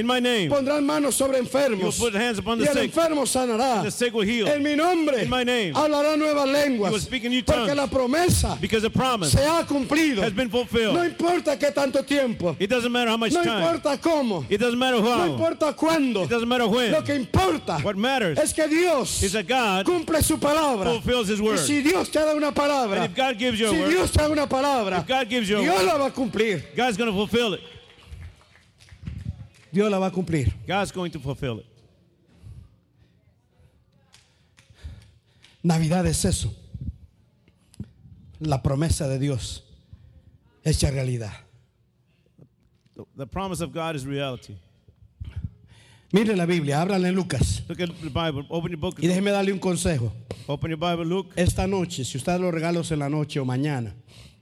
pondrán 0.50 0.86
manos 0.86 1.16
sobre 1.16 1.40
enfermos 1.40 2.00
y 2.00 2.04
el 2.04 2.68
sick. 2.68 2.78
enfermo 2.78 3.26
sanará. 3.26 3.84
En 3.84 4.64
mi 4.64 4.76
nombre 4.76 5.24
In 5.24 5.30
my 5.30 5.44
name. 5.44 5.72
hablará 5.74 6.16
nuevas 6.16 6.48
lenguas 6.48 7.08
porque 7.46 7.76
la 7.76 7.88
promesa 7.88 8.58
se 9.24 9.46
ha 9.46 9.66
cumplido. 9.66 10.24
has 10.24 10.34
been 10.34 10.50
No 10.50 11.06
importa 11.06 11.58
qué 11.58 11.72
tanto 11.72 12.04
tiempo, 12.04 12.56
no 12.60 13.44
importa 13.44 13.98
cómo, 14.00 14.46
no 14.50 15.28
importa 15.28 15.74
cuándo. 15.74 16.28
Lo 16.28 17.04
que 17.04 17.16
importa 17.16 17.78
es 18.42 18.54
que 18.54 18.68
Dios 18.68 19.22
cumple 19.86 20.22
su 20.22 20.40
palabra. 20.40 20.92
fulfills 20.92 21.30
His 21.30 21.40
Y 21.40 21.58
si 21.58 21.82
Dios 21.82 22.11
te 22.12 22.20
da 22.20 22.36
una 22.36 22.52
palabra, 22.52 23.04
And 23.04 23.12
if 23.12 23.16
God 23.16 23.38
gives 23.38 23.60
you 23.60 23.68
a 23.68 23.70
si 23.70 23.80
word, 23.80 23.90
Dios 23.90 24.12
te 24.12 24.20
da 24.20 24.30
una 24.30 24.48
palabra, 24.48 25.00
if 25.00 25.08
God 25.08 25.30
gives 25.30 25.50
you 25.50 25.58
a 25.58 25.62
Dios 25.62 25.78
word, 25.78 25.88
la 25.88 25.98
va 25.98 26.06
a 26.06 26.12
cumplir. 26.12 26.64
God's 26.76 26.98
going 26.98 27.10
to 27.10 27.16
fulfill 27.16 27.54
it. 27.54 27.62
Dios 29.72 29.90
la 29.90 30.00
va 30.00 30.08
a 30.08 30.12
cumplir. 30.12 30.54
God's 30.68 30.92
going 30.92 31.12
to 31.12 31.20
fulfill 31.20 31.60
it. 31.60 31.66
Navidad 35.64 36.06
es 36.06 36.26
eso. 36.26 36.54
La 38.40 38.62
promesa 38.62 39.08
de 39.08 39.20
Dios 39.20 39.64
hecha 40.64 40.92
realidad. 40.92 41.34
The 43.16 43.28
promise 43.28 43.62
of 43.62 43.72
God 43.72 43.96
is 43.96 44.06
reality. 44.06 44.58
Mire 46.14 46.36
la 46.36 46.46
Biblia, 46.46 46.82
ábrala 46.82 47.08
en 47.08 47.16
Lucas. 47.16 47.64
Look 47.70 47.82
at 47.82 47.90
the 48.02 48.10
Bible. 48.10 48.46
Open 48.50 48.72
your 48.72 48.80
book. 48.80 48.98
Y 49.00 49.08
déjeme 49.08 49.32
darle 49.32 49.54
un 49.54 49.60
consejo. 49.60 50.12
Open 50.48 50.72
your 50.72 50.80
Bible. 50.80 51.06
Look 51.06 51.32
Esta 51.38 51.68
noche, 51.68 52.04
si 52.04 52.18
usted 52.18 52.34
da 52.34 52.38
los 52.38 52.54
regalos 52.54 52.92
en 52.92 53.00
la 53.00 53.08
noche 53.10 53.40
o 53.40 53.46
mañana, 53.46 53.94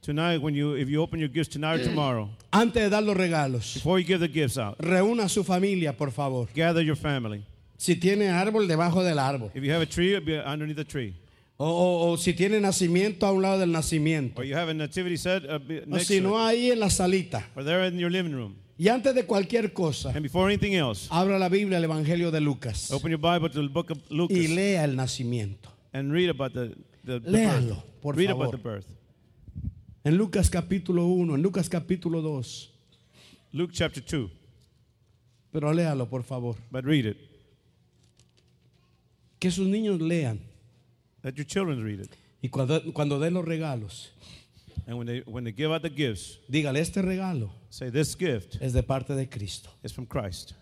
tonight 0.02 0.40
when 0.42 0.54
you 0.54 0.74
if 0.76 0.88
you 0.88 1.00
open 1.00 1.20
your 1.20 1.28
gifts 1.30 1.50
tonight 1.50 1.80
or 1.80 1.84
tomorrow. 1.84 2.28
antes 2.52 2.82
de 2.82 2.90
dar 2.90 3.02
los 3.04 3.16
regalos, 3.16 3.74
Before 3.74 4.00
you 4.00 4.06
give 4.06 4.18
the 4.20 4.28
gifts 4.28 4.58
out, 4.58 4.76
reúna 4.80 5.24
a 5.24 5.28
su 5.28 5.44
familia, 5.44 5.96
por 5.96 6.10
favor. 6.10 6.48
gather 6.56 6.82
your 6.84 6.96
family. 6.96 7.44
Si 7.78 7.94
tiene 7.94 8.28
árbol, 8.30 8.66
debajo 8.66 9.04
del 9.04 9.18
árbol. 9.18 9.50
If 9.54 9.62
you 9.62 9.70
have 9.72 9.82
a 9.82 9.86
tree, 9.86 10.18
be 10.18 10.38
underneath 10.38 10.76
the 10.76 10.84
tree. 10.84 11.14
O, 11.56 11.66
o- 11.66 12.10
o 12.12 12.16
si 12.16 12.32
tiene 12.32 12.58
nacimiento, 12.60 13.26
a 13.26 13.32
un 13.32 13.42
lado 13.42 13.58
del 13.60 13.70
nacimiento. 13.70 14.40
Or 14.40 14.44
you 14.44 14.56
have 14.56 14.70
a 14.70 14.74
nativity 14.74 15.16
set 15.16 15.44
uh, 15.44 15.58
be- 15.58 15.82
O 15.82 15.86
next 15.86 16.08
si 16.08 16.20
no, 16.20 16.36
ahí 16.38 16.70
en 16.72 16.80
la 16.80 16.88
salita. 16.90 17.44
Or 17.54 17.62
there 17.62 17.86
in 17.86 17.98
your 17.98 18.10
living 18.10 18.32
room. 18.34 18.56
Y 18.80 18.88
antes 18.88 19.14
de 19.14 19.26
cualquier 19.26 19.74
cosa, 19.74 20.08
And 20.08 20.22
before 20.22 20.46
anything 20.50 20.72
else, 20.72 21.06
abra 21.10 21.38
la 21.38 21.50
Biblia, 21.50 21.76
el 21.76 21.84
Evangelio 21.84 22.30
de 22.30 22.40
Lucas. 22.40 22.90
open 22.90 23.10
your 23.10 23.20
Bible 23.20 23.50
to 23.50 23.60
the 23.60 23.68
book 23.68 23.90
of 23.90 23.98
Lucas 24.10 24.38
Y 24.38 24.46
lea 24.48 24.82
el 24.84 24.96
nacimiento. 24.96 25.68
and 25.92 26.10
read 26.10 26.30
about 26.30 26.54
the, 26.54 26.74
the, 27.04 27.20
the 27.20 27.30
Léalo, 27.30 27.74
birth. 27.74 28.00
por 28.00 28.16
read 28.16 28.28
favor. 28.28 28.44
about 28.46 28.56
the 28.56 28.68
birth. 28.68 28.86
En 30.02 30.16
Lucas 30.16 30.48
capítulo 30.48 31.04
1, 31.08 31.34
en 31.34 31.42
Lucas 31.42 31.68
capítulo 31.68 32.22
2. 32.22 32.70
Luke 33.52 33.72
chapter 33.74 34.02
2. 34.02 34.30
Pero 35.52 35.74
léalo, 35.74 36.08
por 36.08 36.22
favor. 36.22 36.56
But 36.70 36.84
read 36.86 37.04
it. 37.04 37.18
Que 39.38 39.50
sus 39.50 39.66
niños 39.68 40.00
lean. 40.00 40.40
Let 41.22 41.34
your 41.34 41.44
children 41.46 41.84
read 41.84 42.00
it. 42.00 42.10
Y 42.40 42.48
cuando, 42.48 42.80
cuando 42.94 43.18
den 43.20 43.34
los 43.34 43.44
regalos, 43.44 44.12
And 44.86 44.96
when 44.98 45.06
they 45.06 45.22
when 45.26 45.44
they 45.44 45.52
give 45.52 45.72
out 45.72 45.82
the 45.82 45.90
gifts, 45.90 46.38
dígale, 46.48 46.80
este 46.80 47.02
regalo 47.02 47.50
say 47.68 47.90
this 47.90 48.16
gift 48.16 48.56
es 48.60 48.72
de 48.72 48.82
parte 48.82 49.14
de 49.14 49.28
Cristo. 49.28 49.70
is 49.82 49.92
from 49.92 50.06
Christ. 50.06 50.52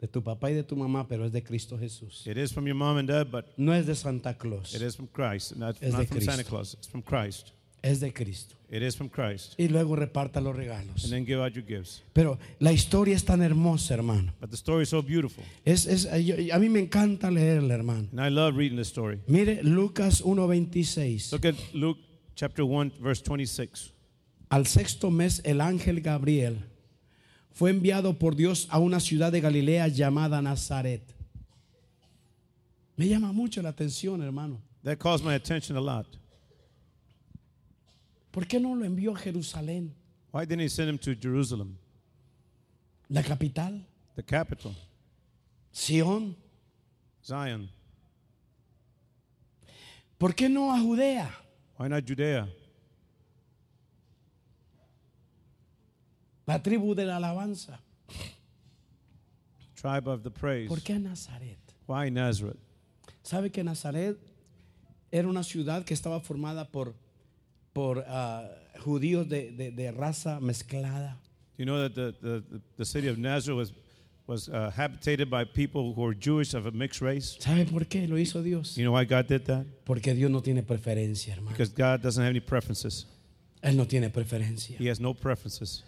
De 0.00 0.06
tu 0.06 0.22
papá 0.22 0.50
y 0.50 0.54
de 0.54 0.62
tu 0.62 0.76
mamá, 0.76 1.08
pero 1.08 1.24
es 1.24 1.32
de 1.32 1.42
Cristo 1.42 1.78
Jesús. 1.78 2.26
It 2.26 2.36
is 2.36 2.52
from 2.52 2.66
your 2.66 2.76
mom 2.76 2.98
and 2.98 3.08
dad, 3.08 3.28
but 3.30 3.46
No 3.56 3.72
es 3.72 3.86
de 3.86 3.94
Santa 3.94 4.34
Claus. 4.34 4.74
it 4.74 4.82
is 4.82 4.94
from 4.94 5.06
Christ, 5.08 5.56
not, 5.56 5.76
Es 5.82 5.92
not 5.92 6.00
de 6.02 6.06
from 6.06 6.20
Santa 6.20 6.36
Cristo. 6.42 6.50
Claus. 6.50 6.74
It's 6.74 6.86
from 6.88 7.00
Christ. 7.02 7.52
Es 7.82 8.00
de 8.00 8.12
Cristo. 8.12 8.56
It 8.68 8.82
is 8.82 8.96
from 8.96 9.08
Christ. 9.08 9.54
Y 9.58 9.68
luego 9.68 9.94
reparta 9.96 10.40
los 10.40 10.54
regalos. 10.56 11.04
And 11.04 11.12
then 11.12 11.24
give 11.24 11.40
out 11.40 11.52
your 11.54 11.64
gifts. 11.64 12.02
Pero 12.12 12.36
la 12.58 12.72
historia 12.72 13.14
es 13.14 13.24
tan 13.24 13.40
hermosa, 13.42 13.94
hermano. 13.94 14.32
But 14.40 14.50
the 14.50 14.56
story 14.56 14.82
is 14.82 14.88
so 14.88 15.02
beautiful. 15.02 15.44
Es, 15.64 15.86
es- 15.86 16.04
yo- 16.26 16.34
a 16.54 16.58
mí 16.58 16.68
me 16.68 16.80
encanta 16.80 17.30
leerla, 17.30 17.74
hermano. 17.74 18.08
And 18.10 18.20
I 18.20 18.28
love 18.28 18.56
reading 18.56 18.76
this 18.76 18.88
story. 18.88 19.20
Mire 19.28 19.62
Lucas 19.62 20.20
1.26. 20.20 21.32
Look 21.32 21.44
at 21.46 21.54
Luke 21.74 22.00
chapter 22.36 22.64
1, 22.64 22.92
verse 23.00 23.20
26. 23.22 23.92
Al 24.50 24.66
sexto 24.66 25.10
mes 25.10 25.40
el 25.44 25.60
ángel 25.60 26.00
Gabriel 26.00 26.58
fue 27.50 27.70
enviado 27.70 28.16
por 28.18 28.36
Dios 28.36 28.68
a 28.70 28.78
una 28.78 29.00
ciudad 29.00 29.32
de 29.32 29.40
Galilea 29.40 29.88
llamada 29.88 30.40
Nazaret. 30.40 31.02
Me 32.96 33.08
llama 33.08 33.32
mucho 33.32 33.60
la 33.60 33.70
atención, 33.70 34.22
hermano. 34.22 34.60
That 34.84 34.98
caused 34.98 35.24
my 35.26 35.34
attention 35.34 35.76
a 35.76 35.80
lot. 35.80 36.06
¿Por 38.30 38.46
qué 38.46 38.60
no 38.60 38.76
lo 38.76 38.84
envió 38.84 39.14
a 39.14 39.18
Jerusalén, 39.18 39.92
Why 40.32 40.44
didn't 40.44 40.60
he 40.60 40.68
send 40.68 40.90
him 40.90 40.98
to 40.98 41.14
Jerusalem, 41.18 41.78
la 43.08 43.22
capital? 43.22 43.80
the 44.14 44.22
capital, 44.22 44.74
Sión, 45.72 46.36
Zion, 47.24 47.70
¿Por 50.18 50.34
qué 50.34 50.48
no 50.48 50.72
a 50.72 50.78
Judea? 50.78 51.30
Why 51.76 51.88
not 51.88 52.04
Judea? 52.04 52.48
La 56.46 56.62
tribu 56.62 56.94
de 56.94 57.04
la 57.04 57.16
alabanza. 57.16 57.80
Tribe 59.74 60.08
of 60.08 60.22
the 60.22 60.30
praise. 60.30 60.68
¿Por 60.68 60.80
qué 60.80 60.98
Nazaret? 60.98 61.58
Why 61.86 62.10
Nazareth? 62.10 62.58
¿Sabe 63.22 63.50
que 63.50 63.62
Nazaret 63.62 64.16
era 65.10 65.28
una 65.28 65.42
ciudad 65.42 65.84
que 65.84 65.94
estaba 65.94 66.20
formada 66.20 66.64
por, 66.70 66.94
por 67.72 68.04
ah, 68.06 68.48
judíos 68.84 69.28
de, 69.28 69.50
de- 69.50 69.70
de 69.72 69.90
raza 69.92 70.40
mezclada? 70.40 71.16
You 71.58 71.64
know 71.64 71.88
that 71.88 71.94
the, 71.94 72.12
the, 72.20 72.60
the 72.76 72.84
city 72.84 73.08
of 73.08 73.18
Nazareth 73.18 73.56
was, 73.58 73.72
was 74.26 74.48
uh, 74.48 74.70
habitated 74.74 75.30
by 75.30 75.44
people 75.44 75.94
who 75.94 76.02
were 76.02 76.14
Jewish 76.14 76.54
of 76.54 76.66
a 76.66 76.72
mixed 76.72 77.00
race. 77.00 77.36
¿Sabe 77.38 77.64
por 77.70 77.84
qué 77.84 78.08
lo 78.08 78.16
hizo 78.16 78.42
Dios? 78.42 78.76
You 78.76 78.84
know 78.84 78.92
why 78.92 79.04
God 79.04 79.28
did 79.28 79.44
that? 79.46 79.66
Porque 79.84 80.14
Dios 80.14 80.30
no 80.30 80.40
tiene 80.40 80.62
preferencia, 80.62 81.34
hermano. 81.34 81.50
Because 81.50 81.68
God 81.68 82.02
doesn't 82.02 82.22
have 82.22 82.30
any 82.30 82.40
preferences. 82.40 83.06
Él 83.62 83.76
no 83.76 83.84
tiene 83.86 84.10
preferencia. 84.10 84.76
He 84.78 84.88
has 84.88 85.00
no 85.00 85.14
preferences. 85.14 85.82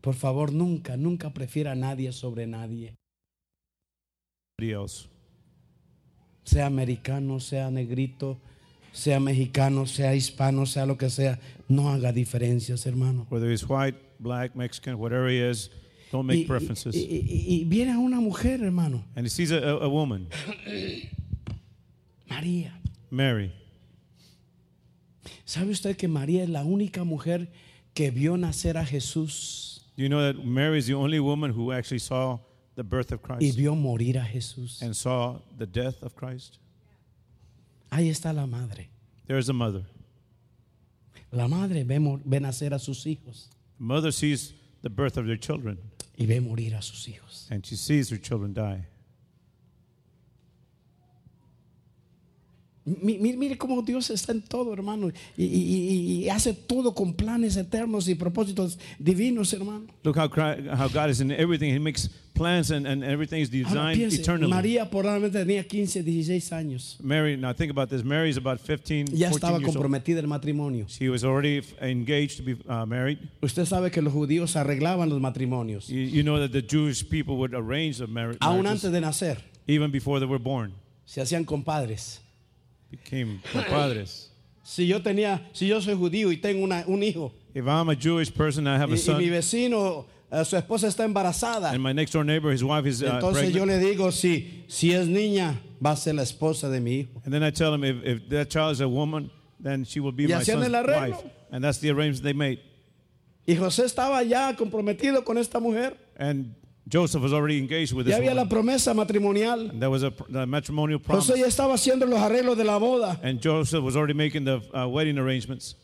Por 0.00 0.14
favor, 0.14 0.52
nunca, 0.52 0.96
nunca 0.96 1.30
prefiera 1.30 1.72
a 1.72 1.74
nadie 1.74 2.12
sobre 2.12 2.46
nadie. 2.46 2.94
Else. 4.60 5.08
Sea 6.44 6.66
americano, 6.66 7.40
sea 7.40 7.70
negrito, 7.70 8.38
sea 8.92 9.18
mexicano, 9.18 9.86
sea 9.86 10.14
hispano, 10.14 10.66
sea 10.66 10.86
lo 10.86 10.96
que 10.96 11.10
sea. 11.10 11.38
No 11.68 11.90
haga 11.90 12.12
diferencias, 12.12 12.86
hermano. 12.86 13.26
Whether 13.30 13.50
he's 13.50 13.66
white, 13.66 13.96
black, 14.18 14.54
Mexican, 14.54 14.98
whatever 14.98 15.28
he 15.28 15.40
is, 15.40 15.70
don't 16.12 16.26
Y, 16.30 16.36
make 16.38 16.46
preferences. 16.46 16.94
y- 16.94 16.98
y- 17.00 17.44
y 17.60 17.64
viene 17.64 17.92
a 17.92 17.98
una 17.98 18.20
mujer, 18.20 18.62
hermano, 18.62 19.04
And 19.16 19.26
he 19.26 19.30
sees 19.30 19.50
a, 19.52 19.58
a, 19.58 19.84
a 19.84 19.88
woman, 19.88 20.26
María. 22.28 22.72
Mary. 23.10 23.52
¿Sabe 25.44 25.70
usted 25.72 25.96
que 25.96 26.08
María 26.08 26.42
es 26.42 26.48
la 26.48 26.64
única 26.64 27.04
mujer 27.04 27.50
que 27.94 28.10
vio 28.10 28.36
nacer 28.36 28.76
a 28.76 28.84
Jesús 28.84 29.82
You 29.96 30.08
know 30.08 30.20
that 30.20 30.44
Mary 30.44 30.78
is 30.78 30.86
the 30.86 30.94
only 30.94 31.20
woman 31.20 31.50
who 31.52 31.70
actually 31.70 32.00
saw 32.00 32.38
the 32.74 32.82
birth 32.82 33.12
of 33.12 33.20
y 33.22 33.36
Christ 33.38 33.56
vio 33.56 33.74
morir 33.76 34.16
a 34.18 34.24
Jesús? 34.24 34.82
and 34.82 34.94
saw 34.96 35.38
the 35.56 35.66
death 35.66 36.02
of 36.02 36.14
Christ. 36.16 36.58
Ahí 37.90 38.08
está 38.10 38.32
la 38.34 38.46
madre. 38.46 38.88
There's 39.28 39.48
a 39.48 39.52
mother. 39.52 39.84
La 41.30 41.46
madre 41.46 41.84
ve, 41.84 41.98
ve 42.24 42.40
nacer 42.40 42.72
a 42.74 42.78
sus 42.80 43.04
hijos 43.06 43.48
The 43.78 43.84
mother 43.84 44.10
sees 44.12 44.52
the 44.82 44.90
birth 44.90 45.16
of 45.16 45.26
their 45.26 45.36
children 45.38 45.78
y 46.16 46.26
ve 46.26 46.40
morir 46.40 46.74
a 46.74 46.82
sus 46.82 47.06
hijos. 47.08 47.48
and 47.50 47.64
she 47.64 47.76
sees 47.76 48.10
her 48.10 48.18
children 48.18 48.52
die. 48.52 48.86
Mi- 52.86 53.16
mi- 53.18 53.34
Mire 53.34 53.56
cómo 53.56 53.80
Dios 53.82 54.10
está 54.10 54.32
en 54.32 54.42
todo, 54.42 54.72
hermano, 54.74 55.08
y, 55.38 55.44
y- 55.44 56.24
y- 56.24 56.28
hace 56.28 56.52
todo 56.52 56.94
con 56.94 57.14
planes 57.14 57.56
eternos 57.56 58.08
y 58.08 58.14
propósitos 58.14 58.78
divinos, 58.98 59.52
hermano. 59.54 59.86
Look 60.02 60.18
how, 60.18 60.28
Christ, 60.28 60.68
how 60.70 60.88
God 60.88 61.08
is 61.08 61.20
in 61.20 61.30
everything. 61.30 61.72
He 61.72 61.78
makes 61.78 62.10
plans 62.34 62.70
and, 62.70 62.86
and 62.86 63.02
everything 63.02 63.40
is 63.40 63.48
designed 63.48 63.96
piense, 63.98 64.20
eternally. 64.20 64.50
María 64.52 64.90
probablemente 64.90 65.38
tenía 65.38 65.66
15, 65.66 66.02
16 66.02 66.52
años. 66.52 66.98
Mary, 67.02 67.38
now 67.38 67.54
think 67.54 67.70
about 67.70 67.88
this. 67.88 68.04
Mary's 68.04 68.36
about 68.36 68.60
15, 68.60 69.06
Ya 69.16 69.30
14 69.30 69.34
estaba 69.36 69.60
comprometida 69.62 70.20
el 70.20 70.26
matrimonio. 70.26 70.84
She 70.86 71.08
was 71.08 71.24
already 71.24 71.62
engaged 71.80 72.36
to 72.36 72.42
be 72.42 72.52
uh, 72.68 72.84
married. 72.84 73.18
Usted 73.40 73.64
sabe 73.64 73.90
que 73.90 74.02
los 74.02 74.12
judíos 74.12 74.56
arreglaban 74.56 75.08
los 75.08 75.20
matrimonios, 75.22 75.88
You, 75.88 76.00
you 76.00 76.22
know 76.22 76.38
that 76.38 76.52
the 76.52 76.60
Jewish 76.60 77.02
people 77.08 77.36
would 77.38 77.54
arrange 77.54 77.96
the 77.96 78.06
marri- 78.06 78.36
aún 78.40 78.66
antes 78.66 78.92
de 78.92 79.00
nacer. 79.00 79.38
even 79.66 79.90
before 79.90 80.20
they 80.20 80.26
were 80.28 80.38
born. 80.42 80.74
Se 81.06 81.22
hacían 81.22 81.46
compadres. 81.46 82.20
Became 82.96 83.40
compadres. 83.52 84.30
Si 84.62 84.86
yo 84.86 85.00
tenía, 85.02 85.40
si 85.52 85.66
yo 85.68 85.80
soy 85.80 85.94
judío 85.94 86.32
y 86.32 86.36
tengo 86.40 86.64
una- 86.64 86.84
un 86.86 87.02
hijo 87.02 87.32
If 87.54 87.66
I'm 87.66 87.88
a 87.90 87.94
Jewish 87.94 88.32
person, 88.32 88.66
I 88.66 88.76
have 88.78 88.90
y, 88.90 88.94
a 88.94 88.96
y 88.96 88.98
son, 88.98 89.18
mi 89.18 89.28
vecino, 89.28 90.06
eh, 90.32 90.44
su 90.44 90.56
esposa 90.56 90.88
está 90.88 91.04
embarazada, 91.04 91.70
and 91.70 91.80
my 91.82 91.92
next 91.92 92.12
door 92.12 92.24
neighbor, 92.24 92.50
his 92.50 92.64
wife 92.64 92.86
is 92.86 93.02
uh, 93.02 93.06
entonces 93.06 93.52
yo 93.52 93.64
pregnant. 93.64 93.82
le 93.82 93.88
digo, 93.90 94.10
si, 94.10 94.64
si 94.68 94.92
es 94.92 95.06
niña, 95.06 95.60
va 95.84 95.92
a 95.92 95.96
ser 95.96 96.14
la 96.14 96.22
esposa 96.22 96.68
de 96.70 96.80
mi 96.80 97.00
hijo. 97.00 97.20
And 97.24 97.32
then 97.32 97.42
I 97.44 97.50
tell 97.50 97.72
him 97.74 97.84
if, 97.84 98.02
if 98.04 98.28
that 98.30 98.48
child 98.50 98.72
is 98.72 98.80
a 98.80 98.88
woman, 98.88 99.30
then 99.60 99.84
she 99.84 100.00
will 100.00 100.12
be 100.12 100.24
Y 100.24 100.28
my 100.28 100.34
hacían 100.40 100.54
son's 100.62 100.66
el 100.66 100.72
arreglo. 100.74 101.10
wife. 101.10 101.24
And 101.52 101.62
that's 101.62 101.78
the 101.78 101.90
arrangement 101.90 102.24
they 102.24 102.32
made. 102.32 102.58
Y 103.46 103.54
José 103.54 103.84
estaba 103.84 104.22
ya 104.24 104.54
comprometido 104.56 105.22
con 105.24 105.36
esta 105.38 105.60
mujer. 105.60 105.96
And 106.16 106.54
Joseph 106.86 107.22
was 107.22 107.32
already 107.32 107.58
engaged 107.58 107.94
with 107.94 108.06
Ya 108.06 108.16
this 108.18 108.20
había 108.20 108.34
la 108.34 108.42
woman. 108.44 108.48
promesa 108.48 108.94
matrimonial. 108.94 109.70
There 109.72 109.88
was 109.90 110.02
a, 110.02 110.10
pr- 110.10 110.46
matrimonial 110.46 110.98
promise. 111.00 111.28
José 111.32 111.38
ya 111.40 111.46
estaba 111.46 111.74
haciendo 111.74 112.06
los 112.06 112.20
arreglos 112.20 112.56
de 112.58 112.64
la 112.64 112.78
boda. 112.78 113.18
And 113.22 113.40
Joseph 113.42 113.82
was 113.82 113.96
already 113.96 114.12
making 114.14 114.44
the 114.44 114.60
uh, 114.76 114.86
wedding 114.86 115.18
arrangements. 115.18 115.76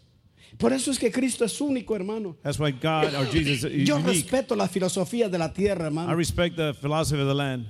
Por 0.59 0.73
eso 0.73 0.91
es 0.91 0.99
que 0.99 1.11
Cristo 1.11 1.45
es 1.45 1.59
único, 1.61 1.95
hermano. 1.95 2.37
That's 2.43 2.59
why 2.59 2.71
God 2.73 3.15
or 3.15 3.25
Jesus 3.25 3.65
is 3.65 3.89
Yo 3.89 3.97
unique. 3.97 4.09
respeto 4.31 4.55
las 4.57 4.71
filosofías 4.71 5.31
de 5.31 5.39
la 5.39 5.53
tierra, 5.53 5.85
I 5.85 5.87
hermano. 5.87 6.15
respect 6.17 6.57
the 6.57 6.75
philosophy 6.75 7.21
of 7.23 7.29
the 7.29 7.35
land. 7.35 7.67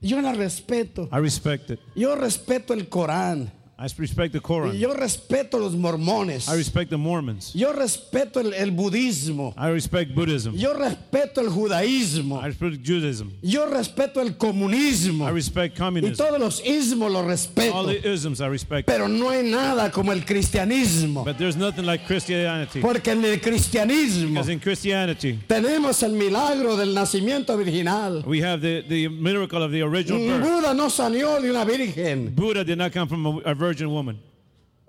Yo 0.00 0.20
la 0.20 0.32
respeto. 0.32 1.08
I 1.10 1.18
respect 1.18 1.70
it. 1.70 1.80
Yo 1.96 2.14
respeto 2.14 2.74
el 2.74 2.88
Corán. 2.88 3.50
I 3.80 3.86
respect 3.96 4.32
the 4.32 4.38
Y 4.38 4.42
Quran. 4.42 4.72
yo 4.76 4.92
respeto 4.92 5.56
los 5.60 5.74
mormones. 5.76 6.48
I 6.48 6.56
respect 6.56 6.90
the 6.90 6.96
Mormons. 6.96 7.52
Yo 7.54 7.72
respeto 7.72 8.40
el, 8.40 8.52
el 8.52 8.72
budismo. 8.72 9.54
I 9.56 9.68
respect 9.70 10.12
Buddhism. 10.16 10.56
Yo 10.56 10.74
respeto 10.74 11.40
el 11.40 11.48
judaísmo. 11.48 12.40
I 12.42 12.46
respect 12.48 12.84
Judaism. 12.84 13.28
Yo 13.40 13.66
respeto 13.70 14.20
el 14.20 14.36
comunismo. 14.36 15.28
I 15.28 15.30
respect 15.30 15.76
Y 15.76 15.78
communism. 15.78 16.16
todos 16.16 16.40
los 16.40 16.60
ismos 16.66 17.12
los 17.12 17.22
All 17.22 17.28
respeto. 17.28 17.86
the 17.86 18.12
isms 18.12 18.40
I 18.40 18.48
respect. 18.48 18.88
Pero 18.88 19.06
no 19.06 19.30
hay 19.30 19.48
nada 19.48 19.92
como 19.92 20.10
el 20.12 20.24
cristianismo. 20.24 21.22
But 21.24 21.38
there's 21.38 21.56
nothing 21.56 21.86
like 21.86 22.04
Christianity. 22.04 22.80
Porque 22.80 23.12
en 23.12 23.24
el 23.24 23.40
cristianismo 23.40 24.30
Because 24.30 24.48
in 24.52 24.58
Christianity, 24.58 25.38
tenemos 25.46 26.02
el 26.02 26.14
milagro 26.14 26.76
del 26.76 26.94
nacimiento 26.94 27.56
virginal. 27.56 28.24
we 28.26 28.40
have 28.40 28.60
the, 28.60 28.82
the 28.88 29.06
miracle 29.08 29.62
of 29.62 29.70
the 29.70 29.82
original 29.82 30.18
birth. 30.18 30.42
Buda 30.42 30.74
no 30.74 30.88
salió 30.88 31.40
de 31.40 31.48
una 31.50 31.64
virgen. 31.64 32.34
Buddha 32.34 32.64
did 32.64 32.76
not 32.78 32.92
come 32.92 33.06
from 33.08 33.24
a, 33.24 33.38
a 33.50 33.54
virgin 33.54 33.67
woman. 33.76 34.18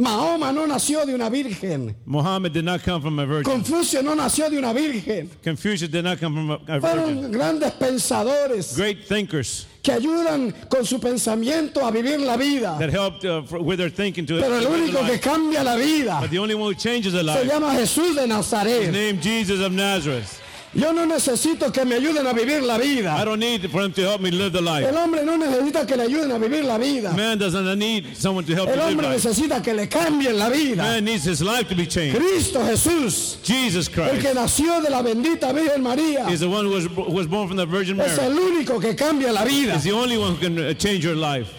Mahoma 0.01 0.53
no 0.53 0.65
nació 0.65 1.05
de 1.05 1.13
una 1.13 1.29
virgen. 1.29 1.93
Muhammad 2.05 2.53
did 2.53 2.63
not 2.63 2.81
come 2.83 3.01
from 3.01 3.19
a 3.19 3.25
virgin. 3.25 3.51
Confucio 3.51 4.01
no 4.01 4.15
nació 4.15 4.49
de 4.49 4.57
una 4.57 4.71
virgen. 4.73 5.29
Confucius 5.43 5.89
did 5.91 6.05
not 6.05 6.17
come 6.21 6.33
from 6.35 6.51
a, 6.51 6.53
a 6.73 6.79
virgin. 6.79 6.81
Fueron 6.81 7.31
grandes 7.33 7.71
pensadores 7.73 8.77
Great 8.77 9.05
thinkers 9.09 9.65
que 9.83 9.91
ayudan 9.91 10.53
con 10.69 10.85
su 10.85 10.99
pensamiento 10.99 11.85
a 11.85 11.91
vivir 11.91 12.21
la 12.21 12.37
vida. 12.37 12.77
that 12.79 12.89
helped 12.89 13.25
uh, 13.25 13.41
with 13.61 13.77
their 13.77 13.89
thinking 13.89 14.25
to 14.25 14.39
Pero 14.39 14.55
el 14.55 14.67
único 14.67 15.05
que 15.05 15.19
cambia 15.19 15.65
la 15.65 15.75
vida 15.75 16.21
But 16.21 16.29
the 16.31 16.39
only 16.39 16.55
one 16.55 16.73
who 16.73 16.79
changes 16.79 17.13
a 17.13 17.17
se 17.17 17.23
life 17.23 17.45
llama 17.45 17.73
Jesús 17.73 18.15
de 18.15 18.25
Nazaret. 18.25 18.93
named 18.93 19.21
Jesus 19.21 19.59
of 19.59 19.73
Nazareth. 19.73 20.41
Yo 20.73 20.93
no 20.93 21.03
necesito 21.07 21.71
que 21.73 21.83
me 21.83 21.95
ayuden 21.95 22.27
a 22.27 22.31
vivir 22.33 22.61
la 22.61 22.75
I 22.77 22.81
vida. 22.81 23.25
don't 23.25 23.39
need 23.39 23.69
for 23.71 23.81
him 23.81 23.91
to 23.93 24.01
help 24.01 24.21
me 24.21 24.29
live 24.29 24.51
the 24.53 24.61
life. 24.61 24.85
El 24.85 24.95
hombre 24.97 25.25
no 25.25 25.35
necesita 25.35 25.87
que 25.87 25.97
le 25.97 26.03
ayuden 26.03 26.31
a 26.31 26.37
vivir 26.37 26.63
la 26.63 26.77
vida. 26.77 27.11
Man 27.13 27.39
doesn't 27.39 27.79
need 27.79 28.15
someone 28.15 28.45
to 28.45 28.53
help 28.53 28.69
El 28.69 28.75
live 28.75 28.85
hombre 28.89 29.07
life. 29.07 29.15
necesita 29.25 29.63
que 29.63 29.73
le 29.73 29.87
cambien 29.87 30.37
la 30.37 30.49
vida. 30.49 30.75
Man 30.83 31.05
needs 31.05 31.23
his 31.25 31.41
life 31.41 31.67
to 31.69 31.75
be 31.75 31.87
changed. 31.87 32.15
Cristo 32.19 32.59
Jesús, 32.63 33.37
Jesus 33.43 33.87
el 33.87 33.93
Christ 33.93 34.21
que 34.27 34.33
nació 34.35 34.79
de 34.81 34.91
la 34.91 35.01
bendita 35.01 35.51
Virgen 35.51 35.81
María, 35.81 36.29
is 36.29 36.41
the 36.41 36.47
one 36.49 36.65
who 36.65 36.71
was, 36.71 36.85
who 36.85 37.11
was 37.11 37.25
born 37.25 37.47
from 37.47 37.57
the 37.57 37.65
Virgin 37.65 37.99
es 37.99 38.17
Mary. 38.17 38.31
el 38.31 38.37
único 38.37 38.79
que 38.79 38.93
cambia 38.95 39.31
la 39.33 39.43
vida. 39.45 39.73
Is 39.75 39.83
the 39.83 39.91
only 39.91 40.17
one 40.19 40.35
who 40.35 40.37
can 40.39 40.59
uh, 40.59 40.73
change 40.75 41.03
your 41.03 41.15
life. 41.15 41.49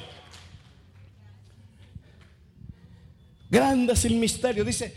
Grande 3.50 3.92
es 3.94 4.04
el 4.04 4.14
misterio, 4.14 4.64
dice 4.64 4.94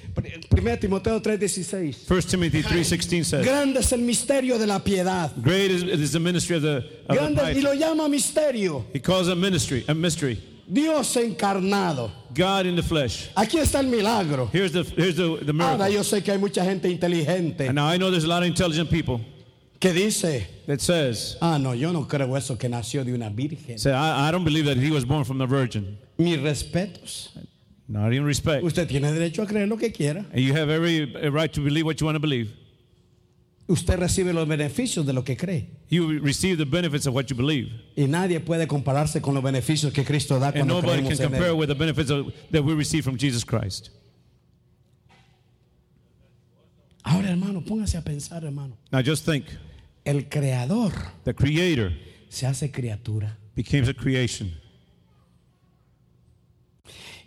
1 0.51 0.77
Timoteo 0.79 1.19
3:16. 1.19 1.95
1 2.07 2.21
Timothy 2.29 2.61
3.16 2.61 3.23
says, 3.23 3.45
Grande 3.45 3.79
es 3.79 3.91
el 3.91 4.01
misterio 4.01 4.59
de 4.59 4.67
la 4.67 4.79
piedad. 4.79 5.31
Great 5.41 5.71
is, 5.71 5.83
is 5.83 6.11
the 6.11 6.19
ministry 6.19 6.55
of 6.57 6.61
the, 6.61 6.77
of 6.77 6.83
the 7.07 7.13
Grande 7.15 7.41
y 7.41 7.45
piety. 7.53 7.61
lo 7.61 7.73
llama 7.73 8.07
misterio. 8.07 8.85
He 8.93 8.99
calls 8.99 9.27
it 9.27 9.37
ministry, 9.37 9.83
a 9.87 9.93
mystery. 9.95 10.39
Dios 10.71 11.15
encarnado. 11.17 12.11
God 12.33 12.65
in 12.67 12.75
the 12.75 12.83
flesh. 12.83 13.29
Aquí 13.35 13.57
está 13.57 13.79
el 13.79 13.87
milagro. 13.87 14.47
Here's 14.51 14.71
the, 14.71 14.83
here's 14.83 15.15
the, 15.15 15.37
the 15.43 15.51
Ahora 15.51 15.77
miracle. 15.77 15.93
yo 15.93 16.01
sé 16.03 16.23
que 16.23 16.31
hay 16.31 16.37
mucha 16.37 16.63
gente 16.63 16.87
inteligente 16.89 17.67
And 17.67 17.75
now 17.75 17.87
I 17.87 17.97
know 17.97 18.11
there's 18.11 18.23
a 18.23 18.29
lot 18.29 18.43
of 18.43 18.47
intelligent 18.47 18.89
people 18.89 19.19
que 19.79 19.91
dice, 19.91 20.47
that 20.65 20.79
says, 20.79 21.35
ah, 21.41 21.57
no, 21.57 21.73
yo 21.73 21.91
no 21.91 22.05
creo 22.05 22.37
eso 22.37 22.55
que 22.55 22.69
nació 22.69 23.03
de 23.03 23.13
una 23.13 23.29
virgen. 23.29 23.77
say, 23.77 23.91
I, 23.91 24.29
I 24.29 24.31
don't 24.31 24.45
believe 24.45 24.65
that 24.65 24.77
he 24.77 24.91
was 24.91 25.03
born 25.05 25.25
from 25.25 25.37
the 25.39 25.45
virgin. 25.45 25.97
Mis 26.17 26.37
respetos. 26.37 27.29
Not 27.93 28.11
in 28.11 28.25
respect. 28.25 28.63
Usted 28.63 28.87
tiene 28.87 29.11
derecho 29.11 29.43
a 29.43 29.45
creer 29.45 29.67
lo 29.67 29.77
que 29.77 29.91
quiera. 29.91 30.25
And 30.31 30.39
you 30.39 30.53
have 30.55 30.71
every 30.73 31.05
right 31.29 31.53
to 31.53 31.61
believe 31.61 31.85
what 31.85 31.99
you 32.01 32.05
want 32.07 32.15
to 32.15 32.19
believe. 32.19 32.51
Usted 33.67 33.99
recibe 33.99 34.33
los 34.33 34.47
beneficios 34.47 35.05
de 35.05 35.13
lo 35.13 35.23
que 35.23 35.37
cree. 35.37 35.69
You 35.89 36.19
receive 36.19 36.57
the 36.57 36.65
benefits 36.65 37.05
of 37.05 37.13
what 37.13 37.29
you 37.29 37.35
believe. 37.35 37.69
Y 37.95 38.07
nadie 38.07 38.39
puede 38.39 38.67
compararse 38.67 39.21
con 39.21 39.35
los 39.35 39.43
beneficios 39.43 39.93
que 39.93 40.03
Cristo 40.03 40.39
da 40.39 40.47
And 40.47 40.55
cuando 40.55 40.81
nobody 40.81 41.03
can 41.03 41.05
creemos 41.05 41.19
en 41.19 41.29
compare 41.29 41.49
Él. 41.51 41.57
with 41.57 41.67
the 41.67 41.75
benefits 41.75 42.09
of, 42.09 42.33
that 42.51 42.63
we 42.63 42.73
receive 42.73 43.03
from 43.03 43.15
Jesus 43.15 43.43
Christ. 43.45 43.91
Ahora, 47.03 47.29
hermano, 47.29 47.61
póngase 47.61 47.95
a 47.97 48.01
pensar, 48.01 48.43
hermano. 48.43 48.75
Now 48.91 49.01
just 49.03 49.23
think, 49.23 49.45
El 50.03 50.23
creador 50.29 50.91
the 51.25 51.33
creator 51.35 51.93
se 52.29 52.47
hace 52.47 52.71
criatura. 52.71 53.37
becomes 53.55 53.87
a 53.87 53.93
creation. 53.93 54.51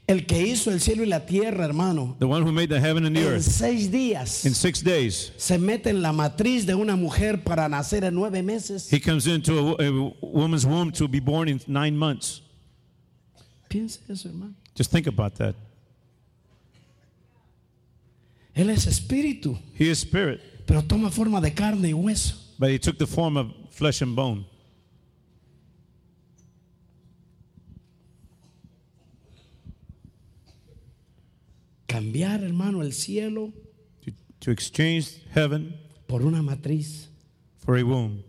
El 0.09 0.25
que 0.25 0.41
hizo 0.41 0.71
el 0.71 0.81
cielo 0.81 1.03
y 1.03 1.07
la 1.07 1.27
tierra, 1.27 1.65
hermano, 1.65 2.15
the 2.21 2.27
one 2.27 2.41
who 2.45 2.53
made 2.53 2.69
the 2.69 2.79
heaven 2.81 3.05
and 3.07 3.17
the 3.17 3.23
en 3.23 3.27
earth, 3.35 3.43
seis 3.43 3.91
días 3.91 4.45
in 4.47 4.55
six 4.55 4.81
days, 4.81 5.33
se 5.37 5.59
mete 5.59 5.89
en 5.91 6.01
la 6.01 6.13
matriz 6.13 6.65
de 6.65 6.75
una 6.77 6.95
mujer 6.95 7.43
para 7.43 7.69
nacer 7.69 8.05
en 8.05 8.15
nueve 8.15 8.41
meses. 8.41 8.89
he 8.89 9.01
comes 9.01 9.27
into 9.27 9.59
a, 9.59 9.63
wo- 9.63 9.77
a 9.81 10.15
woman's 10.25 10.65
womb 10.65 10.93
to 10.93 11.09
be 11.09 11.19
born 11.19 11.49
in 11.49 11.61
nine 11.67 11.97
months. 11.97 12.41
Piensa 13.69 13.99
eso, 14.09 14.29
hermano. 14.29 14.55
Just 14.77 14.93
think 14.93 15.09
about 15.09 15.35
that. 15.37 15.57
Él 18.55 18.71
es 18.71 18.87
espíritu, 18.87 19.59
He 19.75 19.91
is 19.91 19.99
spirit, 19.99 20.41
pero 20.67 20.83
toma 20.83 21.11
forma 21.11 21.41
de 21.41 21.51
carne 21.53 21.89
y 21.89 21.93
hueso. 21.93 22.35
but 22.59 22.71
he 22.71 22.79
took 22.79 22.97
the 22.97 23.07
form 23.07 23.37
of 23.37 23.51
flesh 23.71 24.01
and 24.03 24.15
bone. 24.17 24.47
Cambiar, 31.87 32.43
hermano, 32.43 32.83
el 32.83 32.93
cielo 32.93 33.53
To, 34.05 34.11
to 34.41 34.51
exchange 34.51 35.23
heaven 35.35 35.77
por 36.07 36.23
una 36.23 36.43
matriz. 36.43 37.09
for 37.59 37.77
a 37.79 37.83
womb. 37.85 38.23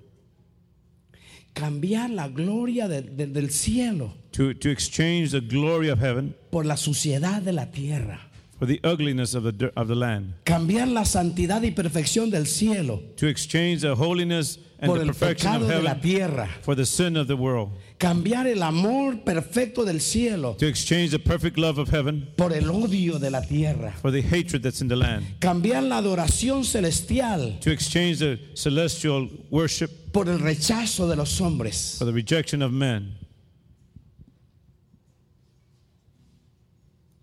Cambiar 1.53 2.09
la 2.11 2.27
gloria 2.27 2.87
de- 2.87 3.01
de- 3.01 3.27
del 3.27 3.49
cielo 3.49 4.13
To, 4.31 4.53
to 4.55 4.69
exchange 4.69 5.31
the 5.31 5.41
glory 5.41 5.89
of 5.89 5.99
heaven 5.99 6.35
por 6.51 6.65
la 6.65 6.77
suciedad 6.77 7.41
de 7.41 7.51
la 7.53 7.71
tierra. 7.71 8.29
For 8.59 8.65
the 8.65 8.79
ugliness 8.83 9.33
of 9.35 9.43
the, 9.43 9.71
of 9.75 9.87
the 9.87 9.95
land. 9.95 10.33
Cambiar 10.43 10.87
la 10.87 11.03
santidad 11.05 11.61
y 11.63 11.71
perfección 11.71 12.31
del 12.31 12.45
cielo 12.47 13.01
To 13.17 13.27
exchange 13.27 13.81
the 13.81 13.93
holiness 13.95 14.57
and 14.79 14.89
por 14.89 14.97
the 14.97 15.03
el 15.03 15.07
perfection 15.09 15.55
of 15.55 15.67
de 15.67 15.81
la 15.81 15.89
heaven 15.93 16.01
tierra. 16.01 16.47
for 16.61 16.75
the 16.75 16.85
sin 16.85 17.15
of 17.17 17.27
the 17.27 17.35
world. 17.35 17.71
Cambiar 17.99 18.45
el 18.47 18.61
amor 18.63 19.23
perfecto 19.23 19.83
del 19.85 19.99
cielo 19.99 20.55
To 20.59 20.67
exchange 20.67 21.11
the 21.11 21.19
perfect 21.19 21.57
love 21.57 21.77
of 21.79 21.89
heaven 21.89 22.27
por 22.37 22.51
el 22.53 22.63
odio 22.71 23.19
de 23.19 23.29
la 23.29 23.41
tierra. 23.41 23.93
for 24.01 24.11
the 24.11 24.21
hatred 24.21 24.61
that's 24.63 24.81
in 24.81 24.87
the 24.87 24.95
land. 24.95 25.25
Cambiar 25.39 25.83
la 25.83 25.97
adoración 26.01 26.63
celestial 26.63 27.59
To 27.61 27.71
exchange 27.71 28.19
the 28.19 28.39
celestial 28.55 29.29
worship 29.51 30.11
por 30.11 30.27
el 30.29 30.39
rechazo 30.39 31.07
de 31.07 31.15
los 31.15 31.39
hombres. 31.39 31.97
for 31.99 32.05
the 32.05 32.13
rejection 32.13 32.61
of 32.63 32.71
men. 32.71 33.13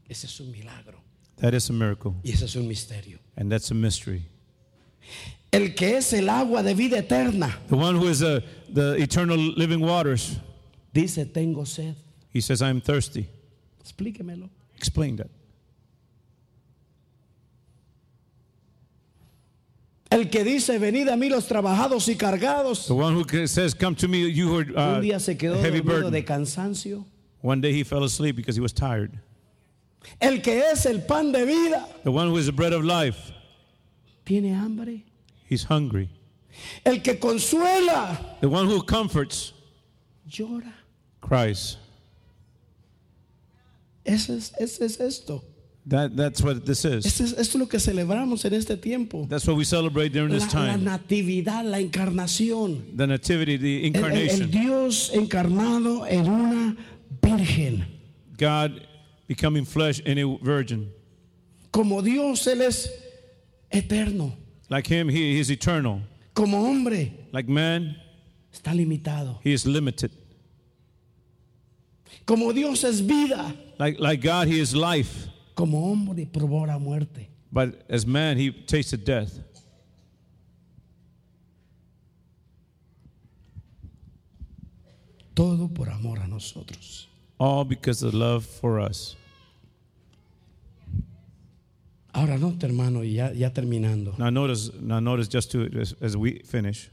Ese 0.08 0.26
es 0.26 0.40
un 0.40 0.50
milagro 0.52 1.02
That 1.38 1.54
is 1.54 1.68
a 1.70 1.72
miracle. 1.72 2.14
y 2.22 2.30
ese 2.30 2.44
es 2.44 2.56
un 2.56 2.68
misterio. 2.68 3.18
And 3.36 3.50
that's 3.50 3.70
a 3.70 3.74
mystery. 3.74 4.22
El 5.52 5.74
que 5.74 5.96
es 5.96 6.12
el 6.12 6.28
agua 6.28 6.62
de 6.62 6.74
vida 6.74 6.98
eterna 6.98 7.58
The 7.68 7.76
one 7.76 7.94
who 7.96 8.08
is 8.08 8.22
uh, 8.22 8.40
the 8.72 8.94
eternal 9.00 9.36
living 9.36 9.80
waters, 9.80 10.36
dice, 10.92 11.24
tengo 11.32 11.64
sed. 11.64 11.94
he 12.30 12.40
says, 12.40 12.62
I 12.62 12.70
am 12.70 12.80
thirsty. 12.80 13.28
Explíquemelo. 13.84 14.48
Explain 14.76 15.16
that. 15.16 15.28
El 20.10 20.28
que 20.30 20.44
dice, 20.44 20.78
venid 20.78 21.08
a 21.08 21.16
mí 21.16 21.28
los 21.28 21.48
trabajados 21.48 22.08
y 22.08 22.14
cargados. 22.14 22.86
The 22.86 22.94
one 22.94 23.14
who 23.14 23.46
says, 23.46 23.74
Come 23.74 23.96
to 23.96 24.06
me, 24.08 24.28
you 24.28 24.48
who 24.48 24.58
are 24.60 24.78
uh, 24.78 24.96
Un 24.96 25.02
día 25.02 25.20
se 25.20 25.36
quedó 25.36 25.60
heavy 25.60 25.80
dormido 25.80 26.10
de 26.10 26.22
burden. 26.22 26.24
cansancio. 26.24 27.04
One 27.40 27.60
day 27.60 27.72
he 27.72 27.82
fell 27.82 28.04
asleep 28.04 28.36
because 28.36 28.54
he 28.56 28.62
was 28.62 28.72
tired. 28.72 29.18
El 30.20 30.42
que 30.42 30.60
es 30.72 30.86
el 30.86 31.02
pan 31.02 31.32
de 31.32 31.44
vida 31.44 31.86
The 32.04 32.10
one 32.10 32.28
who 32.30 32.38
is 32.38 32.46
the 32.46 32.52
bread 32.52 32.72
of 32.72 32.84
life, 32.84 33.32
tiene 34.24 34.54
hambre. 34.54 35.04
he's 35.48 35.64
hungry. 35.64 36.08
El 36.84 37.02
que 37.02 37.18
consuela 37.18 38.38
The 38.40 38.46
one 38.48 38.66
who 38.68 38.82
comforts, 38.82 39.52
llora. 40.28 40.72
cries. 41.20 41.78
Eso 44.04 44.34
es, 44.34 44.52
eso 44.58 44.84
es 44.84 45.00
esto. 45.00 45.42
That, 45.86 46.16
that's 46.16 46.42
what 46.42 46.64
this 46.64 46.84
is. 46.84 47.04
Esto 47.04 47.24
es, 47.24 47.32
esto 47.32 47.40
es 47.40 47.54
lo 47.56 47.66
que 47.68 47.78
celebramos 47.78 48.44
en 48.46 48.54
este 48.54 48.76
tiempo. 48.78 49.26
That's 49.28 49.46
what 49.46 49.56
we 49.56 49.64
celebrate 49.64 50.10
during 50.10 50.30
La, 50.32 50.38
this 50.38 50.54
la 50.54 50.72
time. 50.72 50.84
natividad, 50.84 51.64
la 51.64 51.78
encarnación. 51.78 52.96
The 52.96 53.06
nativity, 53.06 53.56
the 53.58 53.86
El, 53.88 53.96
el- 53.96 54.04
el 54.04 54.20
incarnation. 54.22 54.50
Dios 54.50 55.10
encarnado 55.14 56.06
en 56.06 56.26
una 56.28 56.76
virgen. 57.22 57.86
God 58.38 58.80
becoming 59.26 59.64
flesh 59.64 60.00
in 60.00 60.18
a 60.18 60.36
virgin. 60.42 60.90
Como 61.72 62.00
Dios, 62.02 62.46
Él 62.46 62.62
es 62.62 62.88
eterno. 63.70 64.32
Like 64.70 64.86
him, 64.86 65.08
he, 65.08 65.38
is 65.38 65.50
eternal. 65.50 66.00
Como 66.34 66.56
hombre, 66.58 67.12
Like 67.32 67.48
man, 67.48 67.96
está 68.52 68.72
limitado. 68.74 69.38
he 69.42 69.52
is 69.52 69.66
limited. 69.66 70.10
Como 72.26 72.52
Dios 72.52 72.82
es 72.84 73.00
vida. 73.00 73.54
Like, 73.78 73.98
like 74.00 74.20
God, 74.22 74.48
he 74.48 74.58
is 74.58 74.74
life. 74.74 75.28
Como 75.54 75.90
hombre, 75.92 76.26
probó 76.26 76.66
la 76.66 76.78
muerte. 76.78 77.28
But 77.52 77.82
as 77.88 78.06
man, 78.06 78.36
he 78.36 78.50
tasted 78.50 79.04
death. 79.04 79.38
Todo 85.34 85.68
por 85.68 85.88
amor 85.90 86.18
a 86.20 86.26
nosotros. 86.28 87.08
All 87.38 87.64
because 87.64 88.02
of 88.02 88.14
love 88.14 88.44
for 88.44 88.78
us. 88.80 89.16
Ahora 92.12 92.38
note, 92.38 92.62
hermano, 92.66 93.00
y 93.00 93.14
ya, 93.14 93.32
ya 93.32 93.50
terminando. 93.50 94.14
Now 94.18 94.30
notice, 94.30 94.70
now 94.80 95.00
notice 95.00 95.26
just 95.28 95.50
to 95.52 95.68
as, 95.80 95.94
as 96.00 96.16
we 96.16 96.40
finish. 96.44 96.88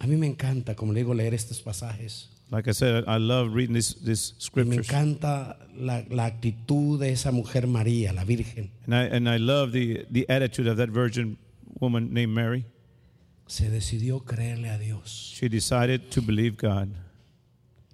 A 0.00 0.06
mí 0.06 0.16
me 0.16 0.28
encanta, 0.28 0.76
como 0.76 0.92
le 0.92 1.00
digo, 1.02 1.12
leer 1.12 1.34
estos 1.34 1.60
pasajes. 1.60 2.28
Like 2.50 2.68
I 2.68 2.72
said, 2.72 3.04
I 3.08 3.18
love 3.18 3.52
reading 3.52 3.74
this, 3.74 3.94
these 3.94 4.32
Y 4.56 4.62
me 4.62 4.76
encanta 4.76 5.56
la, 5.76 6.02
la 6.08 6.26
actitud 6.26 6.98
de 7.00 7.10
esa 7.10 7.32
mujer 7.32 7.66
María, 7.66 8.12
la 8.14 8.24
Virgen. 8.24 8.70
and 8.86 8.94
I 8.94 9.02
and 9.04 9.28
I 9.28 9.36
love 9.38 9.72
the 9.72 10.06
the 10.10 10.24
attitude 10.30 10.68
of 10.68 10.76
that 10.76 10.88
virgin 10.88 11.36
woman 11.80 12.14
named 12.14 12.32
Mary. 12.32 12.64
Se 13.48 13.68
decidió 13.70 14.24
creerle 14.24 14.70
a 14.70 14.78
Dios 14.78 15.32
She 15.34 15.48
decided 15.48 16.10
to 16.10 16.22
believe 16.22 16.56
God, 16.56 16.88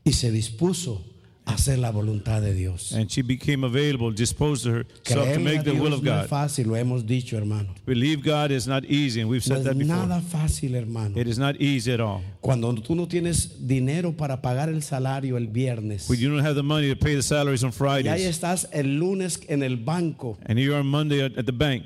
y 0.04 0.12
se 0.12 0.30
dispuso 0.30 1.02
hacer 1.46 1.78
la 1.78 1.90
voluntad 1.90 2.40
de 2.40 2.54
Dios. 2.54 2.92
and 2.92 3.10
she 3.10 3.22
became 3.22 3.64
available, 3.64 4.10
disposed 4.10 4.64
herself 4.66 5.32
to 5.34 5.40
make 5.40 5.62
the 5.64 5.72
will 5.72 5.92
of 5.92 6.02
no 6.02 6.12
es 6.12 6.20
God. 6.22 6.28
fácil, 6.28 6.66
lo 6.66 6.74
hemos 6.76 7.04
dicho, 7.06 7.36
hermano. 7.36 7.74
Believe 7.86 8.22
God 8.22 8.50
is 8.50 8.66
not 8.66 8.84
easy, 8.86 9.20
and 9.20 9.28
we've 9.28 9.44
said 9.44 9.58
es 9.58 9.64
that 9.64 9.76
before. 9.76 9.96
nada 9.96 10.20
fácil, 10.20 10.74
hermano. 10.74 11.18
It 11.18 11.28
is 11.28 11.38
not 11.38 11.60
easy 11.60 11.92
at 11.92 12.00
all. 12.00 12.22
Cuando 12.40 12.72
tú 12.74 12.94
no 12.94 13.06
tienes 13.06 13.66
dinero 13.66 14.12
para 14.12 14.40
pagar 14.40 14.68
el 14.68 14.82
salario 14.82 15.36
el 15.36 15.48
viernes 15.48 16.08
When 16.08 16.18
you 16.18 16.30
don't 16.30 16.44
have 16.44 16.54
the 16.54 16.62
money 16.62 16.88
to 16.88 16.96
pay 16.96 17.14
the 17.14 17.22
salaries 17.22 17.62
on 17.62 17.70
y 17.70 17.72
ahí 17.72 18.02
Fridays, 18.02 18.26
estás 18.26 18.68
el 18.72 18.98
lunes 18.98 19.40
en 19.48 19.62
el 19.62 19.76
banco 19.76 20.38
and 20.46 20.58
you 20.58 20.74
are 20.74 20.82
Monday 20.82 21.22
at, 21.22 21.36
at 21.38 21.46
the 21.46 21.52
bank 21.52 21.84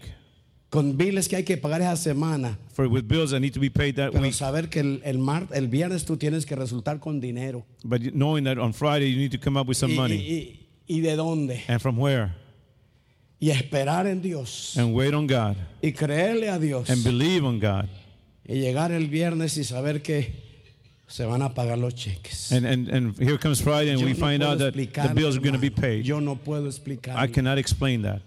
con 0.70 0.96
biles 0.98 1.28
que 1.28 1.36
hay 1.36 1.44
que 1.44 1.56
pagar 1.56 1.80
esa 1.80 1.96
semana, 1.96 2.58
for 2.72 2.86
with 2.88 3.04
bills 3.08 3.30
that 3.30 3.40
need 3.40 3.52
to 3.54 3.60
be 3.60 3.70
paid 3.70 3.96
that 3.96 4.10
pero 4.12 4.22
week, 4.22 4.34
saber 4.34 4.68
que 4.68 4.80
el, 4.80 5.00
el, 5.04 5.18
mar- 5.18 5.48
el 5.52 5.66
viernes 5.68 6.04
tú 6.04 6.16
tienes 6.18 6.44
que 6.44 6.54
resultar 6.56 7.00
con 7.00 7.20
dinero. 7.20 7.64
but 7.84 8.00
knowing 8.14 8.44
that 8.44 8.58
on 8.58 8.72
Friday 8.72 9.06
you 9.10 9.16
need 9.18 9.30
to 9.32 9.38
come 9.38 9.56
up 9.58 9.66
with 9.66 9.76
some 9.78 9.92
Y, 9.92 9.96
money, 9.96 10.16
y- 10.18 10.58
y- 10.88 10.96
y 10.96 11.00
de 11.00 11.16
dónde? 11.16 11.62
and 11.68 11.80
from 11.80 11.96
where, 11.98 12.34
Y 13.40 13.50
esperar 13.50 14.06
en 14.06 14.20
Dios 14.20 14.76
and 14.76 14.94
wait 14.94 15.14
on 15.14 15.26
God, 15.26 15.56
y 15.82 15.92
creerle 15.92 16.48
a 16.50 16.58
Dios 16.58 16.90
and 16.90 17.02
believe 17.04 17.44
on 17.46 17.58
God, 17.60 17.88
y 18.46 18.54
llegar 18.56 18.90
el 18.92 19.06
viernes 19.08 19.56
y 19.56 19.64
saber 19.64 20.02
que 20.02 20.46
se 21.06 21.24
van 21.24 21.40
a 21.40 21.54
pagar 21.54 21.78
los 21.78 21.94
cheques. 21.94 22.52
and 22.52 22.66
and 22.66 22.88
and 22.88 23.16
here 23.18 23.38
comes 23.38 23.62
Friday, 23.62 23.90
and 23.92 24.00
Yo 24.00 24.06
we 24.06 24.12
no 24.12 24.18
find 24.18 24.42
out 24.42 24.58
that 24.58 24.74
the 24.74 25.14
bills 25.14 25.36
are 25.36 25.40
going 25.40 25.54
to 25.54 25.58
be 25.60 25.70
paid. 25.70 26.04
Yo 26.04 26.18
no 26.20 26.34
puedo 26.36 26.66
explicar. 26.66 27.16
I 27.16 27.26
cannot 27.28 27.56
explain 27.58 28.02
that, 28.02 28.20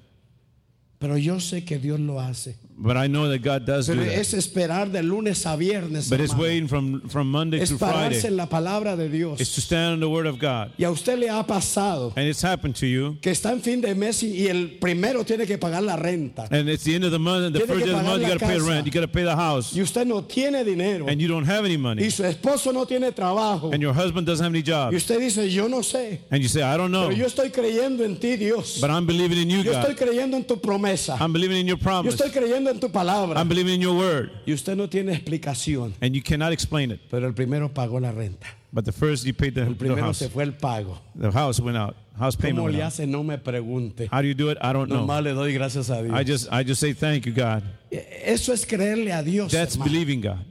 Pero 1.01 1.17
yo 1.17 1.39
sé 1.39 1.65
que 1.65 1.79
Dios 1.79 1.99
lo 1.99 2.21
hace. 2.21 2.57
But 2.81 2.97
I 2.97 3.07
know 3.07 3.27
that 3.29 3.41
God 3.43 3.65
does 3.65 3.87
do 3.87 3.93
Pero 3.93 4.05
that. 4.05 4.13
es 4.19 4.33
esperar 4.33 4.91
de 4.91 5.01
lunes 5.03 5.45
a 5.45 5.55
viernes. 5.55 6.09
But 6.09 6.19
it's 6.19 6.35
waiting 6.35 6.67
from 6.67 7.01
from 7.09 7.29
Monday 7.31 7.59
Es 7.61 7.69
to 7.69 7.77
pararse 7.77 8.21
Friday. 8.21 8.27
en 8.27 8.37
la 8.37 8.47
palabra 8.47 8.95
de 8.97 9.07
Dios. 9.09 9.39
It's 9.39 9.53
to 9.55 9.61
stand 9.61 9.93
on 9.93 9.99
the 9.99 10.09
Word 10.09 10.25
of 10.25 10.39
God, 10.39 10.71
Y 10.77 10.83
a 10.85 10.91
usted 10.91 11.17
le 11.19 11.27
ha 11.29 11.43
pasado 11.45 12.13
and 12.15 12.27
it's 12.27 12.41
happened 12.41 12.75
to 12.77 12.85
you. 12.87 13.17
que 13.21 13.31
está 13.31 13.51
en 13.51 13.61
fin 13.61 13.81
de 13.81 13.93
mes 13.95 14.23
y, 14.23 14.27
y 14.43 14.47
el 14.47 14.77
primero 14.79 15.23
tiene 15.23 15.45
que 15.45 15.57
pagar 15.57 15.83
la 15.83 15.95
renta. 15.95 16.47
And 16.51 16.69
it's 16.69 16.83
the 16.83 16.95
end 16.95 17.03
of 17.05 17.11
the 17.11 17.19
month, 17.19 17.45
and 17.45 17.55
the 17.55 17.59
Tiene 17.59 17.67
first 17.73 17.79
que 17.85 17.85
day 17.85 17.91
of 17.93 17.99
the 17.99 18.03
pagar 18.03 18.11
month, 18.11 18.21
you 18.23 18.27
la 18.27 18.33
got 18.33 18.39
to 18.39 18.45
pay 18.45 18.53
the 18.53 18.59
casa. 18.59 18.69
rent, 18.71 18.85
you 18.87 18.91
got 18.91 19.01
to 19.01 19.07
pay 19.07 19.23
the 19.23 19.35
house, 19.35 19.73
Y 19.75 19.81
usted 19.81 20.05
no 20.07 20.21
tiene 20.21 20.63
dinero. 20.63 21.05
and 21.07 21.21
you 21.21 21.27
don't 21.27 21.45
have 21.45 21.65
any 21.65 21.77
money, 21.77 22.03
Y 22.03 22.09
su 22.09 22.23
esposo 22.23 22.73
no 22.73 22.85
tiene 22.85 23.11
trabajo. 23.11 23.71
and 23.73 23.81
your 23.81 23.93
husband 23.93 24.25
doesn't 24.25 24.43
have 24.43 24.53
any 24.53 24.63
job, 24.63 24.91
Y 24.93 24.97
usted 24.97 25.19
dice, 25.19 25.47
yo 25.51 25.67
no 25.67 25.81
sé. 25.81 26.19
and 26.31 26.41
you 26.41 26.47
say, 26.47 26.61
I 26.63 26.77
don't 26.77 26.91
know, 26.91 27.09
Pero 27.09 27.17
yo 27.19 27.25
estoy 27.27 27.51
creyendo 27.51 28.03
en 28.03 28.17
ti, 28.17 28.35
Dios. 28.37 28.79
but 28.81 28.89
I'm 28.89 29.05
believing 29.05 29.37
in 29.37 29.49
you, 29.49 29.61
Yo 29.61 29.71
estoy 29.73 29.93
God. 29.93 29.97
creyendo 30.07 30.35
en 30.37 30.45
tu 30.45 30.55
promesa. 30.57 31.17
I'm 31.19 31.31
believing 31.33 31.57
in 31.57 31.67
your 31.67 31.77
Yo 31.77 31.83
promise. 31.83 32.15
estoy 32.15 32.31
creyendo 32.31 32.70
en 32.71 32.79
tu 32.79 32.89
palabra. 32.89 33.39
I'm 33.39 33.47
believing 33.47 33.75
in 33.75 33.81
your 33.81 33.95
word, 33.97 34.31
Y 34.45 34.53
usted 34.53 34.75
no 34.75 34.87
tiene 34.87 35.13
explicación. 35.13 35.93
and 36.01 36.15
you 36.15 36.21
cannot 36.21 36.51
explain 36.51 36.91
it. 36.91 36.99
Pero 37.09 37.27
el 37.27 37.33
primero 37.33 37.69
pagó 37.69 37.99
la 37.99 38.11
renta. 38.11 38.47
But 38.73 38.85
the 38.85 38.91
first 38.93 39.25
you 39.25 39.33
paid 39.33 39.53
the, 39.53 39.63
El 39.63 39.75
the 39.75 39.95
house. 40.01 40.17
se 40.19 40.29
fue 40.29 40.43
el 40.43 40.53
pago. 40.53 40.97
The 41.15 41.31
house 41.31 41.59
went 41.59 41.77
out. 41.77 41.95
House 42.17 42.35
payment 42.35 42.59
¿Cómo 42.59 42.69
le 42.71 42.81
hace? 42.81 43.05
No 43.05 43.23
me 43.23 43.37
pregunte. 43.37 44.07
How 44.11 44.21
do 44.21 44.27
you 44.27 44.33
do 44.33 44.49
it? 44.49 44.57
I 44.61 44.71
don't 44.73 44.87
know. 44.89 45.01
Nomás 45.05 45.23
le 45.23 45.33
doy 45.33 45.53
gracias 45.53 45.89
a 45.89 46.01
Dios. 46.01 46.13
I 46.17 46.23
just 46.23 46.47
I 46.51 46.63
just 46.63 46.79
say 46.79 46.93
thank 46.93 47.25
you, 47.25 47.33
God. 47.33 47.63
Eso 47.91 48.53
es 48.53 48.65
creerle 48.65 49.11
a 49.11 49.23
Dios. 49.23 49.51
That's 49.51 49.75
hermano. 49.75 49.91
believing 49.91 50.21
God. 50.21 50.45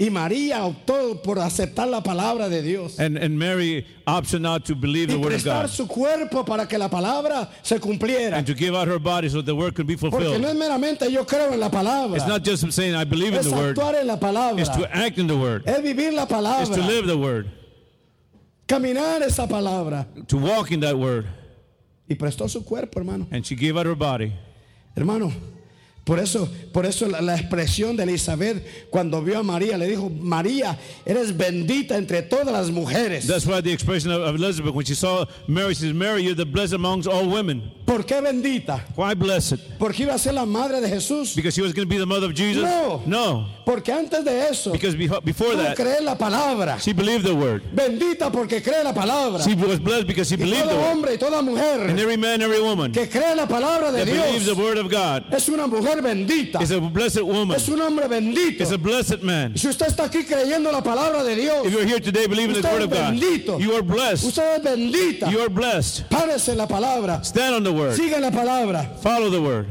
Y 0.00 0.10
María 0.10 0.64
optó 0.64 1.20
por 1.22 1.40
aceptar 1.40 1.88
la 1.88 2.00
palabra 2.02 2.48
de 2.48 2.62
Dios. 2.62 3.00
And, 3.00 3.18
and 3.18 3.36
Mary 3.36 3.84
opted 4.06 4.40
not 4.40 4.64
to 4.66 4.76
believe 4.76 5.08
Y 5.10 5.14
the 5.14 5.18
word 5.18 5.32
of 5.34 5.42
prestar 5.42 5.62
God 5.62 5.70
su 5.70 5.86
cuerpo 5.88 6.44
para 6.44 6.66
que 6.68 6.78
la 6.78 6.88
palabra 6.88 7.48
se 7.62 7.80
cumpliera. 7.80 8.36
and 8.36 8.46
to 8.46 8.54
give 8.54 8.76
out 8.76 8.86
her 8.86 9.00
body 9.00 9.28
so 9.28 9.42
the 9.42 9.52
word 9.52 9.74
could 9.74 9.88
be 9.88 9.96
Porque 9.96 10.12
fulfilled. 10.12 10.40
no 10.40 10.48
es 10.48 10.54
meramente 10.54 11.10
yo 11.10 11.24
creo 11.24 11.52
en 11.52 11.58
la 11.58 11.68
palabra. 11.68 12.16
It's 12.16 12.28
not 12.28 12.44
just 12.44 12.70
saying 12.72 12.94
I 12.94 13.02
believe 13.02 13.32
in 13.32 13.40
Es 13.40 13.46
the 13.50 13.56
word, 13.56 13.76
actuar 13.76 13.96
en 13.96 14.06
la 14.06 14.16
palabra. 14.18 14.60
it's 14.60 14.68
to 14.70 14.88
act 14.96 15.18
in 15.18 15.26
the 15.26 15.36
word, 15.36 15.64
Es 15.66 15.80
vivir 15.82 16.12
la 16.12 16.22
it's 16.22 16.30
to 16.30 16.36
palabra. 16.36 16.86
live 16.86 17.06
the 17.08 17.18
word, 17.18 17.50
Caminar 18.68 19.22
esa 19.22 19.48
palabra. 19.48 20.06
to 20.28 20.36
walk 20.36 20.70
in 20.70 20.78
that 20.80 20.96
word. 20.96 21.26
Y 22.08 22.14
prestó 22.14 22.48
su 22.48 22.62
cuerpo, 22.62 23.00
hermano. 23.00 23.26
And 23.32 23.44
she 23.44 23.56
gave 23.56 23.76
out 23.76 23.86
her 23.86 23.96
body. 23.96 24.32
Hermano, 24.96 25.32
por 26.08 26.18
eso, 26.18 26.48
por 26.72 26.86
eso 26.86 27.06
la, 27.06 27.34
expresión 27.34 27.94
de 27.94 28.04
Elizabeth 28.04 28.64
cuando 28.88 29.20
vio 29.20 29.40
a 29.40 29.42
María 29.42 29.76
le 29.76 29.86
dijo, 29.86 30.08
María, 30.08 30.78
eres 31.04 31.36
bendita 31.36 31.98
entre 31.98 32.22
todas 32.22 32.50
las 32.50 32.70
mujeres. 32.70 33.26
That's 33.26 33.44
why 33.44 33.60
the 33.60 33.70
expression 33.70 34.10
of, 34.10 34.22
of 34.22 34.36
Elizabeth, 34.36 34.72
when 34.72 34.86
she 34.86 34.94
saw 34.94 35.26
Mary, 35.46 35.74
she 35.74 35.82
says, 35.82 35.92
Mary, 35.92 36.22
you're 36.22 36.34
the 36.34 36.46
blessed 36.46 36.72
amongst 36.72 37.06
all 37.06 37.28
women. 37.28 37.70
¿Por 37.88 38.04
qué 38.04 38.20
bendita? 38.20 38.84
Why 38.96 39.14
blessed? 39.14 39.58
Porque 39.78 40.02
iba 40.02 40.12
a 40.12 40.18
ser 40.18 40.34
la 40.34 40.44
madre 40.44 40.78
de 40.82 40.90
Jesús. 40.90 41.34
Because 41.34 41.54
she 41.54 41.62
was 41.62 41.72
going 41.72 41.88
to 41.88 41.90
be 41.90 41.96
the 41.98 42.04
mother 42.04 42.26
of 42.26 42.34
Jesus? 42.34 42.62
No. 42.62 43.00
No. 43.06 43.46
Porque 43.64 43.90
antes 43.90 44.22
de 44.24 44.46
eso, 44.50 44.72
Because 44.72 44.94
before 44.94 45.56
that, 45.56 45.74
creer 45.74 46.02
la 46.02 46.14
palabra. 46.14 46.78
she 46.80 46.92
believed 46.92 47.24
the 47.24 47.34
word. 47.34 47.62
Bendita 47.74 48.30
porque 48.30 48.62
cree 48.62 48.82
la 48.84 48.92
palabra. 48.92 49.42
She 49.42 49.54
was 49.54 49.78
blessed 49.80 50.06
because 50.06 50.28
she 50.28 50.34
Y 50.34 50.38
believed 50.44 50.68
the 50.68 50.74
todo 50.74 50.90
hombre 50.90 51.12
y 51.14 51.16
toda 51.18 51.40
mujer 51.42 51.88
And 51.88 51.98
every 51.98 52.18
man, 52.18 52.42
every 52.42 52.60
woman 52.60 52.92
que 52.92 53.06
cree 53.08 53.34
la 53.34 53.46
palabra 53.46 53.90
de 53.90 54.04
that 54.04 54.06
believes 54.06 54.44
the 54.44 54.54
Dios 54.54 54.58
word 54.58 54.76
of 54.78 54.90
God 54.90 55.24
es 55.32 55.48
una 55.48 55.66
mujer 55.66 56.02
bendita. 56.02 56.60
is 56.60 56.70
a 56.70 56.80
blessed 56.80 57.22
woman, 57.22 57.56
Es 57.56 57.68
un 57.70 57.80
hombre 57.80 58.06
bendito. 58.06 58.60
is 58.62 58.70
a 58.72 58.78
blessed 58.78 59.22
man. 59.22 59.56
Si 59.56 59.66
usted 59.66 59.86
está 59.86 60.04
aquí 60.04 60.24
creyendo 60.24 60.70
la 60.72 60.82
palabra 60.82 61.24
de 61.24 61.36
Dios, 61.36 61.66
If 61.66 61.72
you're 61.72 61.86
here 61.86 62.00
today 62.00 62.26
believing 62.26 62.60
the 62.60 62.68
word 62.68 62.82
of 62.82 62.90
God, 62.90 63.14
bendito. 63.14 63.58
you 63.58 63.72
are 63.74 63.82
blessed. 63.82 64.24
usted 64.26 64.56
es 64.56 64.62
bendita. 64.62 65.30
You 65.30 65.40
are 65.40 65.48
blessed. 65.50 66.08
Párese 66.10 66.54
la 66.54 66.66
palabra. 66.66 67.24
Stand 67.24 67.54
on 67.54 67.64
the 67.64 67.72
word. 67.78 67.94
Siga 67.96 68.20
la 68.20 68.30
palabra. 68.30 68.84
Follow 69.02 69.30
the 69.30 69.40
word. 69.40 69.66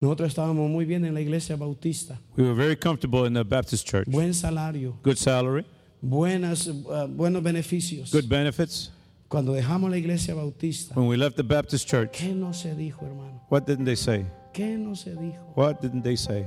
Nosotros 0.00 0.28
estábamos 0.30 0.70
muy 0.70 0.84
bien 0.86 1.04
en 1.04 1.12
la 1.14 1.20
iglesia 1.20 1.56
bautista. 1.56 2.18
We 2.36 2.44
were 2.44 2.54
very 2.54 2.74
comfortable 2.76 3.26
in 3.26 3.34
the 3.34 3.44
Baptist 3.44 3.86
church. 3.86 4.06
Buen 4.08 4.32
salario, 4.32 4.96
Good 5.02 5.18
salary, 5.18 5.64
buenas, 6.00 6.66
uh, 6.68 7.06
buenos 7.06 7.42
beneficios. 7.42 8.10
good 8.10 8.28
benefits. 8.28 8.90
Cuando 9.28 9.52
dejamos 9.52 9.90
la 9.90 9.96
iglesia 9.98 10.34
bautista, 10.34 10.94
When 10.96 11.06
we 11.06 11.16
left 11.16 11.36
the 11.36 11.44
Baptist 11.44 11.86
church, 11.88 12.12
¿qué 12.12 12.34
no 12.34 12.52
se 12.52 12.74
dijo, 12.74 13.04
hermano? 13.06 13.42
what 13.50 13.66
didn't 13.66 13.84
they 13.84 13.94
say? 13.94 14.24
¿Qué 14.52 14.76
no 14.78 14.94
se 14.96 15.10
dijo? 15.14 15.52
What 15.54 15.80
didn't 15.82 16.02
they 16.02 16.16
say? 16.16 16.46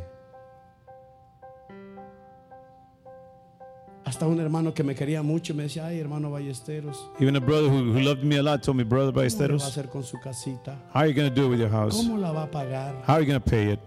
Hasta 4.05 4.27
un 4.27 4.39
hermano 4.41 4.73
que 4.73 4.83
me 4.83 4.95
quería 4.95 5.21
mucho 5.23 5.53
me 5.53 5.63
decía, 5.63 5.85
ay, 5.85 5.99
hermano 5.99 6.29
Ballesteros, 6.29 7.09
Even 7.19 7.37
a 7.37 7.39
brother 7.39 7.69
who, 7.69 7.93
who 7.93 7.99
loved 8.01 8.23
me 8.23 8.37
a 8.37 8.43
lot 8.43 8.61
told 8.61 8.75
me, 8.77 8.83
Brother 8.83 9.13
¿cómo 9.13 9.21
le 9.21 9.29
va 9.29 9.35
a 9.35 9.39
Ballesteros, 9.39 9.63
hacer 9.63 9.87
con 9.89 10.03
su 10.03 10.19
casita? 10.19 10.75
how 10.93 10.99
are 11.01 11.07
you 11.07 11.13
going 11.15 11.29
to 11.29 11.33
do 11.33 11.45
it 11.47 11.49
with 11.51 11.59
your 11.59 11.69
house? 11.69 11.95
¿Cómo 11.95 12.17
la 12.19 12.31
va 12.31 12.43
a 12.43 12.51
pagar? 12.51 12.95
How 13.07 13.13
are 13.15 13.21
you 13.21 13.27
going 13.27 13.39
to 13.41 13.49
pay 13.49 13.71
it? 13.71 13.79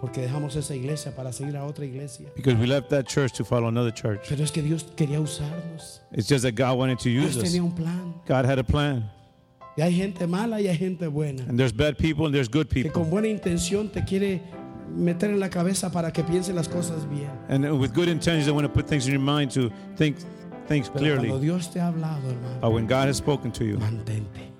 Porque 0.00 0.20
dejamos 0.20 0.56
esa 0.56 0.74
iglesia 0.74 1.14
para 1.14 1.32
seguir 1.32 1.56
a 1.56 1.64
otra 1.64 1.84
iglesia. 1.84 2.28
Because 2.34 2.56
we 2.58 2.66
left 2.66 2.90
that 2.90 3.06
church 3.06 3.32
to 3.34 3.44
follow 3.44 3.68
another 3.68 3.92
church. 3.92 4.20
Pero 4.28 4.42
es 4.42 4.50
que 4.50 4.60
Dios 4.62 4.84
quería 4.96 5.20
usarnos. 5.20 6.00
It's 6.12 6.28
just 6.28 6.42
that 6.44 6.54
God 6.56 6.76
wanted 6.76 6.98
to 6.98 7.08
Dios 7.08 7.36
use 7.36 7.36
us. 7.36 7.44
tenía 7.52 7.62
un 7.62 7.72
plan. 7.72 8.14
God 8.26 8.44
had 8.44 8.58
a 8.58 8.64
plan. 8.64 9.08
Y 9.76 9.82
hay 9.82 9.92
gente 9.94 10.26
mala 10.26 10.60
y 10.60 10.66
hay 10.66 10.76
gente 10.76 11.06
buena. 11.06 11.44
And 11.48 11.56
there's 11.58 11.72
bad 11.74 11.96
people 11.96 12.26
and 12.26 12.34
there's 12.34 12.48
good 12.48 12.68
Que 12.68 12.82
people. 12.82 12.90
con 12.92 13.10
buena 13.10 13.28
intención 13.28 13.88
te 13.90 14.02
quiere 14.04 14.42
meter 14.94 15.30
en 15.30 15.40
la 15.40 15.50
cabeza 15.50 15.90
para 15.90 16.12
que 16.12 16.22
piense 16.22 16.52
las 16.52 16.68
cosas 16.68 17.08
bien. 17.08 17.30
And 17.48 17.64
with 17.80 17.92
good 17.94 18.08
intentions, 18.08 18.44
they 18.46 18.52
want 18.52 18.66
to 18.66 18.72
put 18.72 18.86
things 18.86 19.06
in 19.06 19.12
your 19.12 19.22
mind 19.22 19.50
to 19.52 19.70
think 19.96 20.16
things 20.68 20.88
Pero 20.88 21.00
cuando 21.04 21.20
clearly. 21.20 21.40
Dios 21.40 21.70
te 21.70 21.80
ha 21.80 21.88
hablado, 21.88 22.30
hermano, 22.30 22.60
But 22.60 22.72
when 22.72 22.86
God 22.86 23.08
has 23.08 23.16
spoken 23.16 23.52
to 23.52 23.64
you, 23.64 23.78
mantente. 23.78 24.52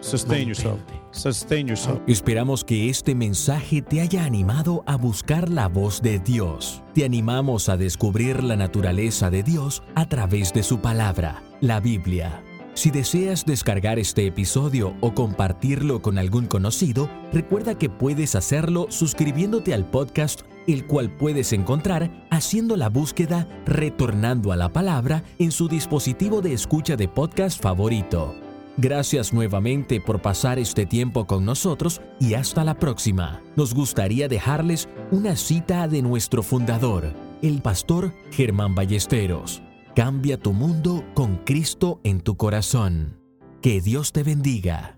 sustain 0.00 0.48
yourself. 0.48 0.78
Sustain 1.12 1.68
yourself. 1.68 2.00
Esperamos 2.08 2.64
que 2.64 2.90
este 2.90 3.14
mensaje 3.14 3.80
te 3.82 4.00
haya 4.00 4.24
animado 4.24 4.82
a 4.86 4.96
buscar 4.96 5.48
la 5.48 5.68
voz 5.68 6.02
de 6.02 6.18
Dios. 6.18 6.82
Te 6.92 7.04
animamos 7.04 7.68
a 7.68 7.76
descubrir 7.76 8.42
la 8.42 8.56
naturaleza 8.56 9.30
de 9.30 9.42
Dios 9.44 9.82
a 9.94 10.06
través 10.08 10.52
de 10.52 10.62
su 10.64 10.80
palabra, 10.80 11.42
la 11.60 11.78
Biblia. 11.80 12.42
Si 12.74 12.90
deseas 12.90 13.46
descargar 13.46 14.00
este 14.00 14.26
episodio 14.26 14.96
o 15.00 15.14
compartirlo 15.14 16.02
con 16.02 16.18
algún 16.18 16.46
conocido, 16.46 17.08
recuerda 17.32 17.78
que 17.78 17.88
puedes 17.88 18.34
hacerlo 18.34 18.86
suscribiéndote 18.90 19.72
al 19.72 19.88
podcast, 19.88 20.40
el 20.66 20.84
cual 20.86 21.10
puedes 21.16 21.52
encontrar 21.52 22.10
haciendo 22.30 22.76
la 22.76 22.88
búsqueda 22.88 23.46
Retornando 23.64 24.50
a 24.50 24.56
la 24.56 24.70
Palabra 24.70 25.22
en 25.38 25.52
su 25.52 25.68
dispositivo 25.68 26.42
de 26.42 26.52
escucha 26.52 26.96
de 26.96 27.06
podcast 27.06 27.62
favorito. 27.62 28.34
Gracias 28.76 29.32
nuevamente 29.32 30.00
por 30.00 30.20
pasar 30.20 30.58
este 30.58 30.84
tiempo 30.84 31.28
con 31.28 31.44
nosotros 31.44 32.00
y 32.18 32.34
hasta 32.34 32.64
la 32.64 32.74
próxima. 32.74 33.40
Nos 33.54 33.72
gustaría 33.72 34.26
dejarles 34.26 34.88
una 35.12 35.36
cita 35.36 35.86
de 35.86 36.02
nuestro 36.02 36.42
fundador, 36.42 37.12
el 37.40 37.62
pastor 37.62 38.12
Germán 38.32 38.74
Ballesteros. 38.74 39.63
Cambia 39.94 40.36
tu 40.36 40.52
mundo 40.52 41.04
con 41.14 41.36
Cristo 41.44 42.00
en 42.02 42.20
tu 42.20 42.36
corazón. 42.36 43.20
Que 43.62 43.80
Dios 43.80 44.10
te 44.10 44.24
bendiga. 44.24 44.93